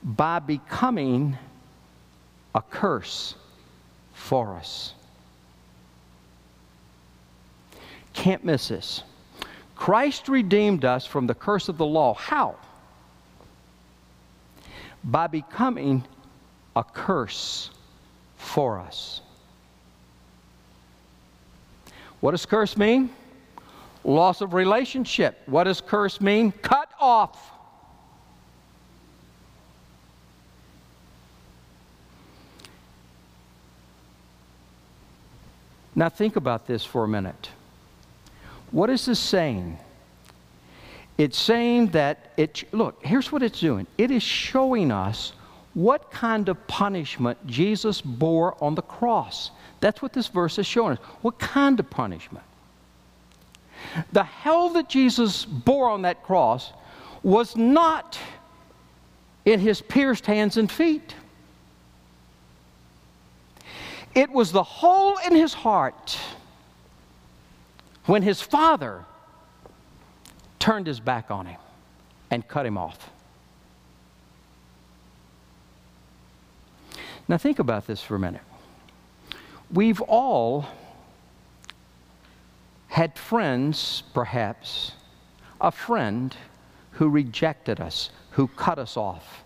By 0.02 0.40
becoming 0.40 1.38
a 2.56 2.62
curse 2.62 3.36
for 4.14 4.56
us. 4.56 4.94
Can't 8.14 8.44
miss 8.44 8.68
this. 8.68 9.04
Christ 9.76 10.30
redeemed 10.30 10.86
us 10.86 11.06
from 11.06 11.28
the 11.28 11.34
curse 11.34 11.70
of 11.70 11.78
the 11.78 11.86
law. 11.86 12.14
How? 12.14 12.56
By 15.04 15.28
becoming 15.28 16.04
a 16.76 16.84
curse 16.84 17.72
for 18.38 18.80
us. 18.80 19.22
What 22.20 22.32
does 22.32 22.46
curse 22.46 22.78
mean? 22.78 23.10
Loss 24.04 24.42
of 24.42 24.54
relationship. 24.54 25.42
What 25.48 25.64
does 25.64 25.82
curse 25.82 26.22
mean? 26.22 26.52
Cut 26.52 26.90
off. 27.00 27.52
Now, 35.94 36.10
think 36.10 36.36
about 36.36 36.68
this 36.68 36.86
for 36.86 37.04
a 37.04 37.08
minute. 37.08 37.50
What 38.72 38.90
is 38.90 39.06
this 39.06 39.20
saying? 39.20 39.78
It's 41.18 41.38
saying 41.38 41.88
that 41.88 42.32
it, 42.38 42.64
look, 42.72 43.04
here's 43.06 43.32
what 43.32 43.44
it's 43.44 43.60
doing 43.60 43.86
it 43.98 44.12
is 44.12 44.24
showing 44.24 44.92
us 44.92 45.34
what 45.74 46.12
kind 46.12 46.50
of 46.50 46.68
punishment 46.68 47.46
Jesus 47.48 48.02
bore 48.02 48.62
on 48.64 48.76
the 48.76 48.82
cross. 48.82 49.52
That's 49.80 50.02
what 50.02 50.14
this 50.14 50.28
verse 50.28 50.58
is 50.58 50.66
showing 50.66 50.98
us. 50.98 51.04
What 51.22 51.40
kind 51.40 51.80
of 51.80 51.90
punishment? 51.90 52.46
The 54.12 54.24
hell 54.24 54.70
that 54.70 54.90
Jesus 54.90 55.46
bore 55.46 55.90
on 55.90 56.04
that 56.04 56.24
cross 56.24 56.72
was 57.24 57.56
not 57.56 58.18
in 59.46 59.60
his 59.60 59.82
pierced 59.82 60.26
hands 60.26 60.58
and 60.58 60.72
feet. 60.72 61.16
It 64.14 64.30
was 64.30 64.52
the 64.52 64.64
hole 64.64 65.18
in 65.26 65.36
his 65.36 65.54
heart 65.54 66.18
when 68.06 68.22
his 68.24 68.42
father 68.42 69.06
turned 70.60 70.88
his 70.88 71.00
back 71.00 71.32
on 71.32 71.46
him 71.46 71.60
and 72.30 72.48
cut 72.48 72.66
him 72.66 72.78
off. 72.78 73.10
Now, 77.28 77.38
think 77.38 77.60
about 77.60 77.88
this 77.88 78.02
for 78.02 78.16
a 78.16 78.20
minute. 78.20 78.42
We've 79.72 80.02
all 80.02 80.66
had 82.88 83.18
friends, 83.18 84.04
perhaps, 84.14 84.92
a 85.62 85.72
friend 85.72 86.36
who 86.92 87.08
rejected 87.08 87.80
us, 87.80 88.10
who 88.32 88.48
cut 88.48 88.78
us 88.78 88.98
off, 88.98 89.44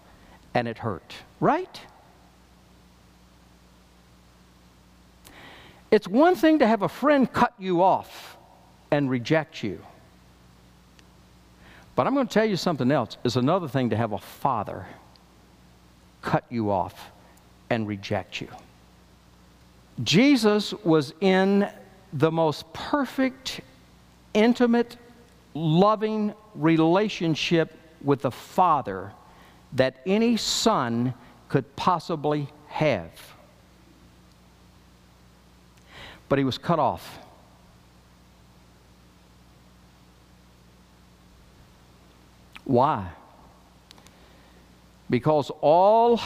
and 0.53 0.67
it 0.67 0.79
hurt, 0.79 1.13
right? 1.39 1.81
It's 5.91 6.07
one 6.07 6.35
thing 6.35 6.59
to 6.59 6.67
have 6.67 6.81
a 6.81 6.89
friend 6.89 7.31
cut 7.31 7.53
you 7.59 7.83
off 7.83 8.35
and 8.91 9.09
reject 9.09 9.63
you. 9.63 9.81
But 11.95 12.07
I'm 12.07 12.13
going 12.13 12.27
to 12.27 12.33
tell 12.33 12.45
you 12.45 12.57
something 12.57 12.91
else. 12.91 13.17
It's 13.23 13.35
another 13.35 13.67
thing 13.67 13.89
to 13.91 13.97
have 13.97 14.11
a 14.11 14.17
father 14.17 14.85
cut 16.21 16.43
you 16.49 16.71
off 16.71 17.11
and 17.69 17.87
reject 17.87 18.41
you. 18.41 18.49
Jesus 20.03 20.73
was 20.73 21.13
in 21.21 21.69
the 22.11 22.31
most 22.31 22.71
perfect, 22.73 23.61
intimate, 24.33 24.97
loving 25.53 26.33
relationship 26.53 27.77
with 28.03 28.21
the 28.21 28.31
Father 28.31 29.11
that 29.73 30.01
any 30.05 30.35
son 30.35 31.13
could 31.47 31.75
possibly 31.75 32.49
have. 32.67 33.09
but 36.29 36.39
he 36.39 36.45
was 36.45 36.57
cut 36.57 36.79
off. 36.79 37.19
Why? 42.65 43.07
Because 45.09 45.51
all 45.61 46.19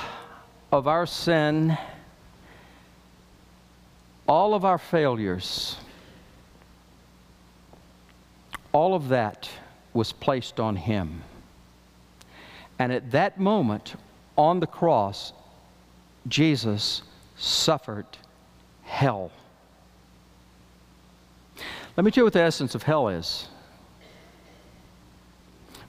of 0.72 0.88
our 0.88 1.06
sin, 1.06 1.78
all 4.28 4.54
of 4.54 4.66
our 4.66 4.78
failures, 4.78 5.78
all 8.72 8.96
of 8.96 9.10
that 9.10 9.50
was 9.94 10.12
placed 10.14 10.60
on 10.60 10.76
him. 10.76 11.24
And 12.78 12.94
at 12.94 13.12
that 13.12 13.40
moment 13.40 13.96
on 14.38 14.62
the 14.62 14.68
cross, 14.68 15.34
Jesus 16.28 17.02
suffered 17.36 18.06
hell. 18.84 19.32
Let 21.98 22.06
me 22.06 22.12
tell 22.12 22.22
you 22.22 22.26
what 22.26 22.34
the 22.34 22.42
essence 22.42 22.76
of 22.76 22.84
hell 22.84 23.10
is. 23.10 23.50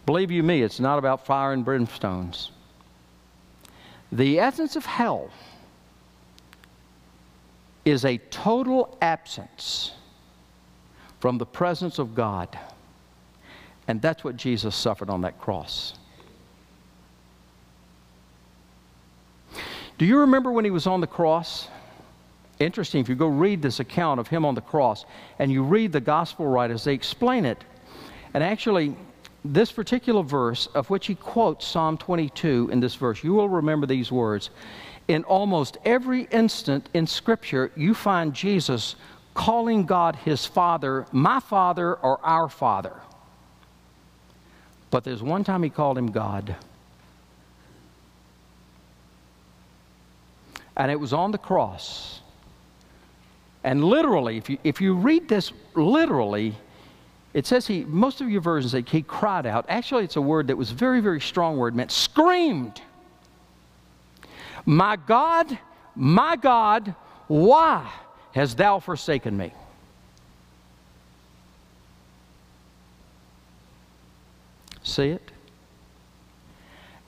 Believe 0.06 0.30
you 0.30 0.42
me, 0.42 0.62
it's 0.62 0.80
not 0.80 0.98
about 0.98 1.26
fire 1.26 1.52
and 1.52 1.64
brimstones. 1.64 2.50
The 4.12 4.40
essence 4.40 4.76
of 4.76 4.84
hell 4.84 5.30
is 7.84 8.04
a 8.04 8.18
total 8.30 8.96
absence 9.00 9.92
from 11.20 11.38
the 11.38 11.46
presence 11.46 11.98
of 11.98 12.14
God. 12.14 12.58
And 13.86 14.00
that's 14.00 14.24
what 14.24 14.36
Jesus 14.36 14.74
suffered 14.74 15.10
on 15.10 15.22
that 15.22 15.38
cross. 15.38 15.94
Do 19.98 20.06
you 20.06 20.20
remember 20.20 20.50
when 20.50 20.64
he 20.64 20.70
was 20.70 20.86
on 20.86 21.00
the 21.00 21.06
cross? 21.06 21.68
interesting 22.60 23.00
if 23.00 23.08
you 23.08 23.14
go 23.14 23.26
read 23.26 23.62
this 23.62 23.80
account 23.80 24.20
of 24.20 24.28
him 24.28 24.44
on 24.44 24.54
the 24.54 24.60
cross 24.60 25.06
and 25.38 25.50
you 25.50 25.62
read 25.62 25.92
the 25.92 26.00
gospel 26.00 26.46
writers, 26.46 26.84
they 26.84 26.94
explain 26.94 27.44
it. 27.44 27.64
And 28.34 28.44
actually, 28.44 28.94
this 29.44 29.72
particular 29.72 30.22
verse, 30.22 30.66
of 30.74 30.90
which 30.90 31.06
he 31.06 31.14
quotes 31.14 31.66
Psalm 31.66 31.96
22 31.96 32.68
in 32.72 32.80
this 32.80 32.94
verse, 32.94 33.24
you 33.24 33.32
will 33.32 33.48
remember 33.48 33.86
these 33.86 34.12
words. 34.12 34.50
In 35.08 35.24
almost 35.24 35.78
every 35.84 36.24
instant 36.30 36.88
in 36.94 37.06
Scripture, 37.06 37.72
you 37.74 37.94
find 37.94 38.34
Jesus 38.34 38.96
calling 39.34 39.86
God 39.86 40.16
his 40.16 40.44
father, 40.44 41.06
my 41.12 41.40
father, 41.40 41.94
or 41.94 42.24
our 42.24 42.48
father. 42.48 43.00
But 44.90 45.04
there's 45.04 45.22
one 45.22 45.44
time 45.44 45.62
he 45.62 45.70
called 45.70 45.96
him 45.96 46.10
God. 46.10 46.54
And 50.76 50.90
it 50.90 50.98
was 50.98 51.12
on 51.12 51.30
the 51.30 51.38
cross. 51.38 52.20
And 53.64 53.84
literally, 53.84 54.36
if 54.36 54.50
you, 54.50 54.58
if 54.64 54.80
you 54.80 54.94
read 54.94 55.28
this 55.28 55.52
literally, 55.74 56.54
it 57.32 57.46
says 57.46 57.66
he, 57.66 57.84
most 57.84 58.20
of 58.20 58.28
your 58.28 58.40
versions 58.40 58.72
say 58.72 58.82
he 58.82 59.02
cried 59.02 59.46
out. 59.46 59.64
Actually, 59.68 60.04
it's 60.04 60.16
a 60.16 60.20
word 60.20 60.48
that 60.48 60.56
was 60.56 60.70
very, 60.70 61.00
very 61.00 61.20
strong 61.20 61.56
word, 61.56 61.76
meant 61.76 61.92
screamed. 61.92 62.80
My 64.66 64.96
God, 64.96 65.58
my 65.94 66.36
God, 66.36 66.94
why 67.28 67.90
hast 68.32 68.56
thou 68.56 68.80
forsaken 68.80 69.36
me? 69.36 69.52
See 74.82 75.10
it? 75.10 75.30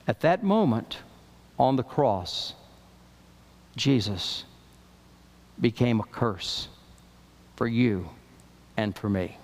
At 0.07 0.21
that 0.21 0.43
moment 0.43 0.99
on 1.59 1.75
the 1.75 1.83
cross, 1.83 2.53
Jesus 3.75 4.45
became 5.59 5.99
a 5.99 6.03
curse 6.03 6.69
for 7.55 7.67
you 7.67 8.09
and 8.77 8.95
for 8.95 9.09
me. 9.09 9.37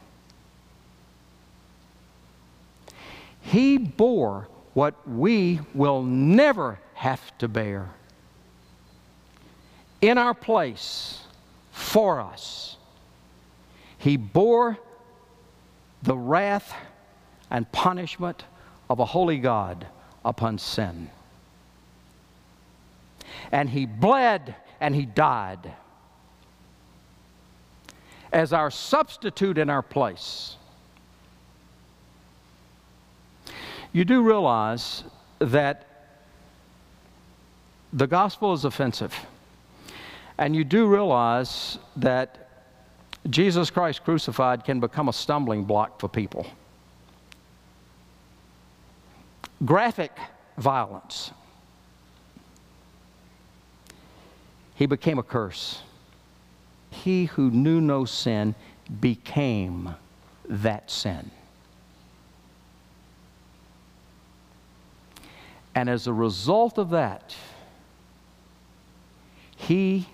He 3.50 3.80
bore 3.80 4.48
what 4.76 5.10
we 5.10 5.60
will 5.74 6.04
never 6.04 6.78
have 6.94 7.36
to 7.40 7.48
bear 7.48 7.90
in 10.02 10.20
our 10.20 10.36
place 10.36 11.24
for 11.72 12.22
us. 12.22 12.78
He 13.98 14.18
bore 14.18 14.78
the 16.04 16.16
wrath 16.16 16.72
and 17.50 17.70
punishment 17.72 18.46
of 18.88 19.00
a 19.00 19.06
holy 19.06 19.40
God 19.40 19.88
upon 20.24 20.60
sin. 20.60 21.10
And 23.52 23.68
he 23.68 23.88
bled 23.88 24.54
and 24.80 24.94
he 24.94 25.08
died 25.08 25.74
as 28.32 28.54
our 28.54 28.70
substitute 28.70 29.58
in 29.58 29.72
our 29.72 29.82
place. 29.82 30.56
You 33.92 34.06
do 34.06 34.22
realize 34.22 35.04
that 35.40 35.86
the 37.92 38.08
gospel 38.08 38.54
is 38.54 38.66
offensive. 38.66 39.14
And 40.38 40.56
you 40.56 40.64
do 40.64 40.88
realize 40.88 41.80
that 41.98 42.50
Jesus 43.30 43.70
Christ 43.70 44.04
crucified 44.04 44.64
can 44.64 44.80
become 44.80 45.10
a 45.10 45.14
stumbling 45.14 45.66
block 45.66 46.00
for 46.00 46.08
people. 46.08 46.48
Graphic 49.66 50.12
violence. 50.58 51.32
He 54.76 54.86
became 54.86 55.20
a 55.20 55.24
curse. 55.24 55.82
He 56.90 57.26
who 57.26 57.52
knew 57.52 57.82
no 57.82 58.06
sin 58.06 58.56
became 59.02 59.96
that 60.48 60.90
sin. 60.90 61.32
And 65.76 65.90
as 65.90 66.08
a 66.08 66.14
result 66.14 66.78
of 66.78 66.90
that, 66.92 67.36
he 69.56 70.08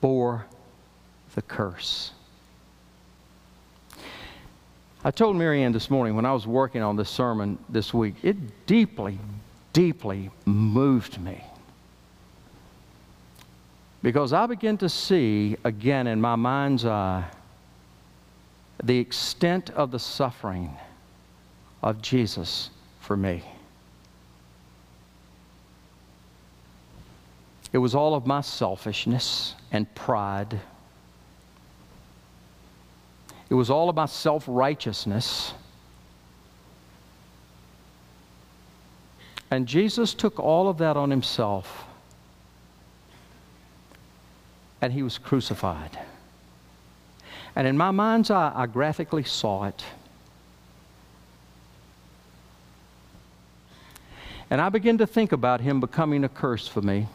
bore 0.00 0.46
the 1.34 1.42
curse. 1.42 2.12
I 5.06 5.10
told 5.10 5.36
Marianne 5.36 5.72
this 5.72 5.90
morning 5.90 6.16
when 6.16 6.24
I 6.24 6.32
was 6.32 6.46
working 6.46 6.80
on 6.82 6.96
this 6.96 7.10
sermon 7.10 7.58
this 7.68 7.92
week, 7.92 8.14
it 8.22 8.66
deeply, 8.66 9.18
deeply 9.74 10.30
moved 10.46 11.20
me. 11.20 11.44
Because 14.02 14.32
I 14.32 14.46
begin 14.46 14.78
to 14.78 14.88
see 14.88 15.56
again 15.64 16.06
in 16.06 16.20
my 16.20 16.36
mind's 16.36 16.84
eye 16.84 17.24
the 18.82 18.98
extent 18.98 19.70
of 19.70 19.90
the 19.90 19.98
suffering 19.98 20.74
of 21.82 22.02
Jesus 22.02 22.70
for 23.00 23.16
me. 23.16 23.42
It 27.74 27.78
was 27.78 27.92
all 27.92 28.14
of 28.14 28.24
my 28.24 28.40
selfishness 28.40 29.56
and 29.72 29.92
pride. 29.96 30.60
It 33.50 33.54
was 33.54 33.68
all 33.68 33.88
of 33.88 33.96
my 33.96 34.06
self 34.06 34.44
righteousness. 34.46 35.52
And 39.50 39.66
Jesus 39.66 40.14
took 40.14 40.38
all 40.38 40.68
of 40.68 40.78
that 40.78 40.96
on 40.96 41.10
himself. 41.10 41.84
And 44.80 44.92
he 44.92 45.02
was 45.02 45.18
crucified. 45.18 45.98
And 47.56 47.66
in 47.66 47.76
my 47.76 47.90
mind's 47.90 48.30
eye, 48.30 48.52
I 48.54 48.66
graphically 48.66 49.24
saw 49.24 49.64
it. 49.64 49.84
And 54.48 54.60
I 54.60 54.68
began 54.68 54.96
to 54.98 55.08
think 55.08 55.32
about 55.32 55.60
him 55.60 55.80
becoming 55.80 56.22
a 56.22 56.28
curse 56.28 56.68
for 56.68 56.80
me. 56.80 57.08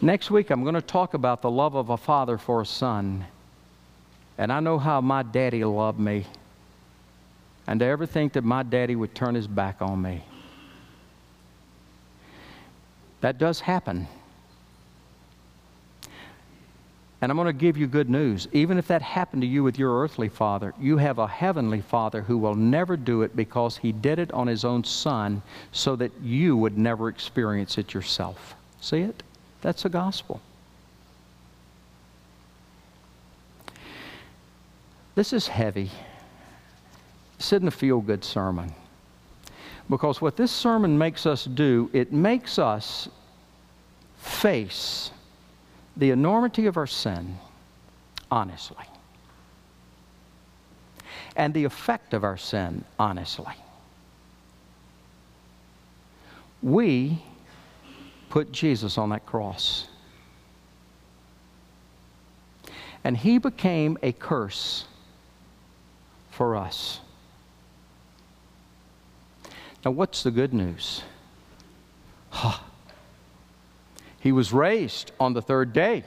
Next 0.00 0.30
week, 0.30 0.50
I'm 0.50 0.62
going 0.62 0.74
to 0.74 0.82
talk 0.82 1.14
about 1.14 1.42
the 1.42 1.50
love 1.50 1.74
of 1.74 1.90
a 1.90 1.96
father 1.96 2.38
for 2.38 2.60
a 2.60 2.66
son. 2.66 3.24
And 4.38 4.52
I 4.52 4.60
know 4.60 4.78
how 4.78 5.00
my 5.00 5.22
daddy 5.22 5.64
loved 5.64 5.98
me. 5.98 6.26
And 7.66 7.80
to 7.80 7.86
ever 7.86 8.06
think 8.06 8.34
that 8.34 8.44
my 8.44 8.62
daddy 8.62 8.94
would 8.94 9.14
turn 9.14 9.34
his 9.34 9.46
back 9.46 9.80
on 9.80 10.00
me. 10.00 10.22
That 13.22 13.38
does 13.38 13.60
happen. 13.60 14.06
And 17.20 17.32
I'm 17.32 17.36
going 17.36 17.46
to 17.46 17.52
give 17.52 17.76
you 17.76 17.86
good 17.86 18.10
news. 18.10 18.46
Even 18.52 18.78
if 18.78 18.86
that 18.88 19.00
happened 19.00 19.42
to 19.42 19.48
you 19.48 19.64
with 19.64 19.78
your 19.78 20.00
earthly 20.00 20.28
father, 20.28 20.74
you 20.78 20.98
have 20.98 21.18
a 21.18 21.26
heavenly 21.26 21.80
father 21.80 22.22
who 22.22 22.36
will 22.36 22.54
never 22.54 22.96
do 22.96 23.22
it 23.22 23.34
because 23.34 23.78
he 23.78 23.90
did 23.90 24.18
it 24.18 24.30
on 24.32 24.46
his 24.46 24.64
own 24.64 24.84
son 24.84 25.42
so 25.72 25.96
that 25.96 26.12
you 26.22 26.56
would 26.56 26.76
never 26.76 27.08
experience 27.08 27.78
it 27.78 27.94
yourself. 27.94 28.54
See 28.80 29.00
it? 29.00 29.22
That's 29.62 29.82
the 29.82 29.88
gospel. 29.88 30.40
This 35.14 35.32
is 35.32 35.48
heavy. 35.48 35.90
This 37.38 37.52
isn't 37.52 37.68
a 37.68 37.72
feel 37.72 38.00
good 38.00 38.22
sermon. 38.22 38.72
Because 39.88 40.20
what 40.20 40.36
this 40.36 40.52
sermon 40.52 40.98
makes 40.98 41.26
us 41.26 41.44
do, 41.44 41.90
it 41.92 42.12
makes 42.12 42.58
us 42.58 43.08
face 44.18 45.10
the 45.96 46.10
enormity 46.10 46.66
of 46.66 46.76
our 46.76 46.86
sin 46.86 47.38
honestly. 48.30 48.84
And 51.36 51.54
the 51.54 51.64
effect 51.64 52.14
of 52.14 52.24
our 52.24 52.36
sin 52.36 52.84
honestly. 52.98 53.54
We 56.62 57.22
put 58.30 58.52
Jesus 58.52 58.98
on 58.98 59.10
that 59.10 59.26
cross. 59.26 59.86
And 63.04 63.16
he 63.16 63.38
became 63.38 63.98
a 64.02 64.12
curse 64.12 64.84
for 66.30 66.56
us. 66.56 67.00
Now, 69.84 69.92
what's 69.92 70.24
the 70.24 70.32
good 70.32 70.52
news? 70.52 71.02
Huh. 72.30 72.58
He 74.18 74.32
was 74.32 74.52
raised 74.52 75.12
on 75.20 75.32
the 75.32 75.40
third 75.40 75.72
day. 75.72 76.04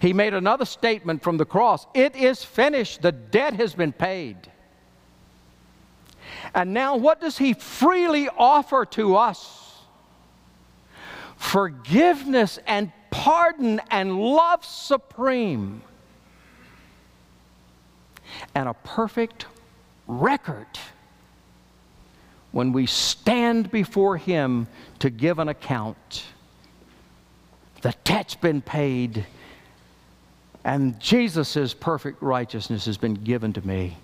He 0.00 0.12
made 0.12 0.34
another 0.34 0.64
statement 0.64 1.22
from 1.22 1.36
the 1.36 1.44
cross 1.44 1.86
It 1.94 2.16
is 2.16 2.44
finished, 2.44 3.02
the 3.02 3.12
debt 3.12 3.54
has 3.54 3.74
been 3.74 3.92
paid. 3.92 4.36
And 6.54 6.74
now, 6.74 6.96
what 6.96 7.20
does 7.20 7.38
he 7.38 7.54
freely 7.54 8.28
offer 8.28 8.84
to 8.86 9.16
us? 9.16 9.65
Forgiveness 11.36 12.58
and 12.66 12.92
pardon 13.10 13.80
and 13.90 14.18
love 14.20 14.64
supreme, 14.64 15.82
and 18.54 18.68
a 18.68 18.74
perfect 18.74 19.46
record 20.06 20.66
when 22.52 22.72
we 22.72 22.86
stand 22.86 23.70
before 23.70 24.16
Him 24.16 24.66
to 24.98 25.10
give 25.10 25.38
an 25.38 25.48
account. 25.48 26.24
The 27.82 27.94
debt's 28.04 28.34
been 28.34 28.62
paid, 28.62 29.26
and 30.64 30.98
Jesus' 30.98 31.74
perfect 31.74 32.22
righteousness 32.22 32.86
has 32.86 32.96
been 32.96 33.14
given 33.14 33.52
to 33.52 33.66
me. 33.66 33.96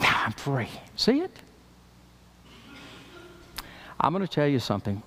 Now 0.00 0.22
I'm 0.26 0.32
free. 0.32 0.68
See 0.96 1.20
it? 1.20 1.36
I'm 4.00 4.12
going 4.12 4.26
to 4.26 4.32
tell 4.32 4.46
you 4.46 4.58
something. 4.58 5.02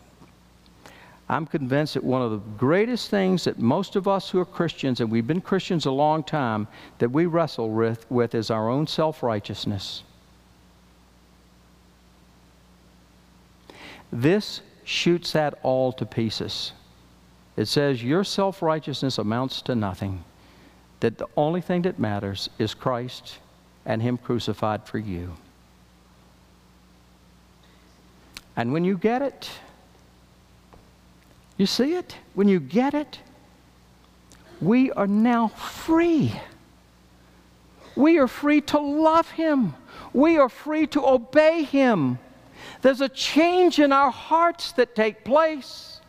I'm 1.30 1.46
convinced 1.46 1.94
that 1.94 2.04
one 2.04 2.22
of 2.22 2.32
the 2.32 2.38
greatest 2.58 3.10
things 3.10 3.46
that 3.46 3.58
most 3.58 3.96
of 3.96 4.08
us 4.08 4.30
who 4.30 4.40
are 4.40 4.46
Christians, 4.46 5.00
and 5.00 5.10
we've 5.10 5.26
been 5.26 5.42
Christians 5.42 5.86
a 5.86 5.92
long 5.92 6.24
time, 6.24 6.68
that 7.00 7.10
we 7.10 7.26
wrestle 7.26 7.70
with, 7.70 8.10
with 8.12 8.36
is 8.36 8.52
our 8.52 8.70
own 8.70 8.88
self 8.88 9.24
righteousness. 9.24 10.04
This 14.12 14.62
shoots 14.84 15.32
that 15.32 15.58
all 15.64 15.92
to 15.94 16.06
pieces. 16.06 16.74
It 17.56 17.66
says 17.66 18.04
your 18.04 18.24
self 18.24 18.62
righteousness 18.62 19.18
amounts 19.18 19.62
to 19.64 19.76
nothing, 19.76 20.24
that 21.00 21.18
the 21.18 21.28
only 21.38 21.62
thing 21.62 21.84
that 21.84 22.00
matters 22.00 22.50
is 22.60 22.74
Christ 22.74 23.40
and 23.86 24.02
Him 24.02 24.18
crucified 24.18 24.86
for 24.86 24.98
you. 24.98 25.34
And 28.56 28.72
when 28.74 28.84
you 28.84 28.98
get 28.98 29.22
it, 29.22 29.50
you 31.58 31.66
see 31.66 31.94
it? 31.94 32.16
When 32.34 32.48
you 32.48 32.60
get 32.60 32.94
it, 32.94 33.20
we 34.60 34.92
are 34.92 35.08
now 35.08 35.50
free. 35.50 36.34
We 37.96 38.18
are 38.18 38.28
free 38.28 38.62
to 38.62 38.80
love 38.80 39.30
Him. 39.32 39.76
We 40.14 40.38
are 40.38 40.50
free 40.50 40.88
to 40.88 41.06
obey 41.06 41.64
Him. 41.64 42.18
There's 42.82 43.02
a 43.02 43.10
change 43.10 43.80
in 43.80 43.92
our 43.92 44.12
hearts 44.12 44.72
that 44.74 44.96
take 44.96 45.24
place. 45.24 46.00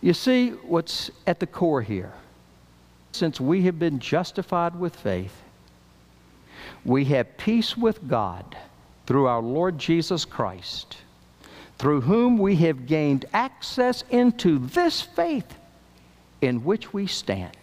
You 0.00 0.12
see 0.12 0.50
what's 0.50 1.10
at 1.26 1.40
the 1.40 1.46
core 1.46 1.80
here. 1.80 2.12
Since 3.12 3.40
we 3.40 3.62
have 3.62 3.78
been 3.78 4.00
justified 4.00 4.78
with 4.78 4.94
faith, 4.94 5.42
we 6.84 7.06
have 7.06 7.38
peace 7.38 7.76
with 7.76 8.06
God 8.06 8.56
through 9.06 9.26
our 9.26 9.42
Lord 9.42 9.78
Jesus 9.78 10.24
Christ, 10.24 10.96
through 11.78 12.02
whom 12.02 12.38
we 12.38 12.56
have 12.56 12.86
gained 12.86 13.26
access 13.32 14.02
into 14.10 14.58
this 14.58 15.00
faith 15.00 15.58
in 16.40 16.64
which 16.64 16.92
we 16.92 17.06
stand. 17.06 17.56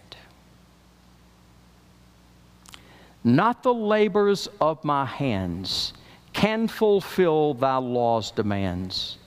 Not 3.24 3.62
the 3.62 3.74
labors 3.74 4.48
of 4.60 4.82
my 4.84 5.04
hands 5.04 5.92
can 6.32 6.66
fulfill 6.66 7.54
thy 7.54 7.76
law's 7.76 8.30
demands. 8.30 9.18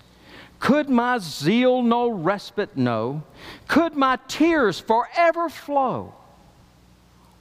Could 0.60 0.89
my 0.89 1.19
zeal 1.19 1.82
no 1.82 2.10
respite 2.10 2.75
know? 2.75 3.23
Could 3.67 3.95
my 3.95 4.17
tears 4.28 4.80
forever 4.80 5.47
flow? 5.49 6.13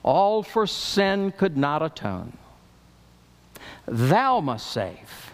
All 0.02 0.42
for 0.42 0.66
sin 0.66 1.32
could 1.32 1.56
not 1.56 1.82
atone. 1.82 2.36
Thou 3.86 4.40
must 4.40 4.70
save, 4.70 5.32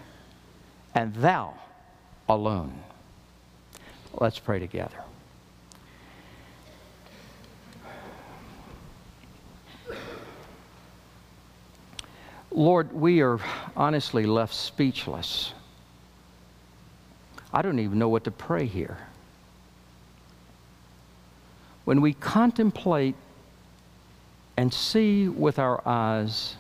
and 0.95 1.15
thou 1.15 1.55
alone. 2.29 2.83
Let's 4.13 4.39
pray 4.39 4.59
together. 4.59 5.05
Lord, 12.51 12.93
we 12.93 13.21
are 13.23 13.39
honestly 13.77 14.27
left 14.27 14.53
speechless. 14.53 15.53
I 17.53 17.63
don't 17.63 17.79
even 17.79 17.99
know 17.99 18.09
what 18.09 18.25
to 18.25 18.31
pray 18.31 18.67
here. 18.67 18.99
When 21.85 22.01
we 22.01 22.13
contemplate 22.13 23.15
and 24.57 24.75
see 24.75 25.29
with 25.29 25.59
our 25.59 25.81
eyes 25.87 26.57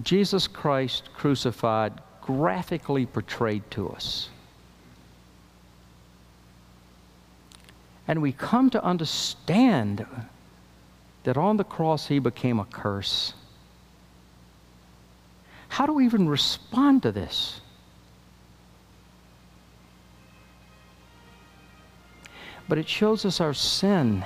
Jesus 0.00 0.46
Christ 0.46 1.10
crucified 1.14 1.92
graphically 2.22 3.04
portrayed 3.04 3.68
to 3.72 3.90
us. 3.90 4.30
And 8.08 8.22
we 8.22 8.32
come 8.32 8.70
to 8.70 8.82
understand 8.82 10.06
that 11.24 11.36
on 11.36 11.56
the 11.56 11.64
cross 11.64 12.06
he 12.06 12.18
became 12.18 12.58
a 12.58 12.64
curse. 12.64 13.34
How 15.68 15.86
do 15.86 15.92
we 15.92 16.04
even 16.04 16.28
respond 16.28 17.02
to 17.04 17.12
this? 17.12 17.60
But 22.68 22.78
it 22.78 22.88
shows 22.88 23.24
us 23.24 23.40
our 23.40 23.54
sin. 23.54 24.24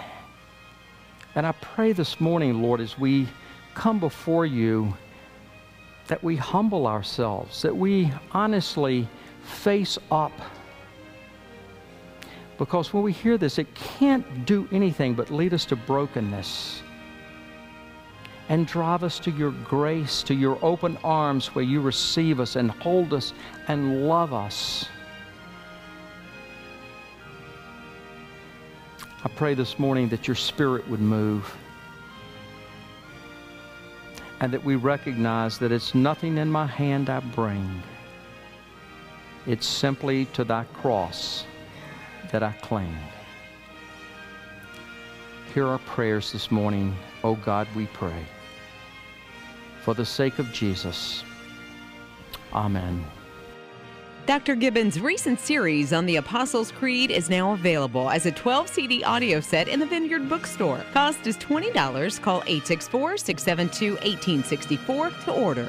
And 1.35 1.47
I 1.47 1.53
pray 1.53 1.93
this 1.93 2.21
morning, 2.21 2.63
Lord, 2.63 2.81
as 2.81 2.99
we 2.99 3.29
come 3.75 4.01
before 4.01 4.47
you, 4.47 4.95
that 6.09 6.23
we 6.23 6.37
humble 6.37 6.87
ourselves, 6.87 7.63
that 7.63 7.77
we 7.77 8.13
honestly 8.33 9.09
face 9.43 9.99
up. 10.11 10.33
Because 12.59 12.93
when 12.93 13.03
we 13.03 13.13
hear 13.13 13.37
this, 13.37 13.59
it 13.59 13.75
can't 13.75 14.47
do 14.47 14.69
anything 14.73 15.15
but 15.15 15.31
lead 15.31 15.53
us 15.53 15.65
to 15.67 15.77
brokenness 15.77 16.83
and 18.49 18.67
drive 18.67 19.03
us 19.03 19.19
to 19.19 19.31
your 19.33 19.51
grace, 19.51 20.23
to 20.23 20.35
your 20.35 20.59
open 20.63 20.97
arms 21.03 21.55
where 21.55 21.65
you 21.65 21.81
receive 21.81 22.39
us 22.41 22.57
and 22.57 22.71
hold 22.71 23.13
us 23.13 23.33
and 23.69 24.07
love 24.09 24.33
us. 24.33 24.89
I 29.25 29.29
pray 29.29 29.55
this 29.55 29.79
morning 29.79 30.09
that 30.11 30.29
your 30.29 30.37
spirit 30.37 30.89
would 30.89 31.01
move 31.01 31.53
and 34.41 34.53
that 34.53 34.65
we 34.65 34.77
recognize 34.77 35.59
that 35.59 35.73
it's 35.73 35.95
nothing 35.95 36.39
in 36.39 36.51
my 36.51 36.67
hand 36.67 37.09
I 37.09 37.21
bring. 37.21 37.83
It's 39.47 39.67
simply 39.67 40.27
to 40.27 40.45
thy 40.45 40.65
cross 40.65 41.45
that 42.33 42.43
I 42.43 42.53
cling. 42.63 42.95
Hear 45.55 45.67
our 45.67 45.79
prayers 45.79 46.33
this 46.33 46.51
morning. 46.51 46.95
O 47.25 47.31
oh 47.31 47.35
God, 47.37 47.67
we 47.75 47.87
pray. 47.87 48.27
For 49.83 49.95
the 49.95 50.05
sake 50.05 50.39
of 50.39 50.53
Jesus. 50.53 51.25
Amen. 52.53 53.05
Dr. 54.27 54.57
Gibbons' 54.57 55.01
recent 55.01 55.39
series 55.39 55.93
on 55.93 56.05
the 56.05 56.17
Apostles' 56.17 56.73
Creed 56.73 57.13
is 57.13 57.31
now 57.31 57.53
available 57.53 58.11
as 58.11 58.27
a 58.27 58.33
12 58.33 58.69
CD 58.69 59.05
audio 59.05 59.39
set 59.39 59.69
in 59.69 59.79
the 59.79 59.87
Vineyard 59.87 60.29
Bookstore. 60.29 60.85
Cost 60.93 61.29
is 61.29 61.37
$20. 61.37 61.73
Call 62.21 62.39
864 62.39 63.19
672 63.19 63.93
1864 63.93 65.11
to 65.11 65.33
order. 65.33 65.69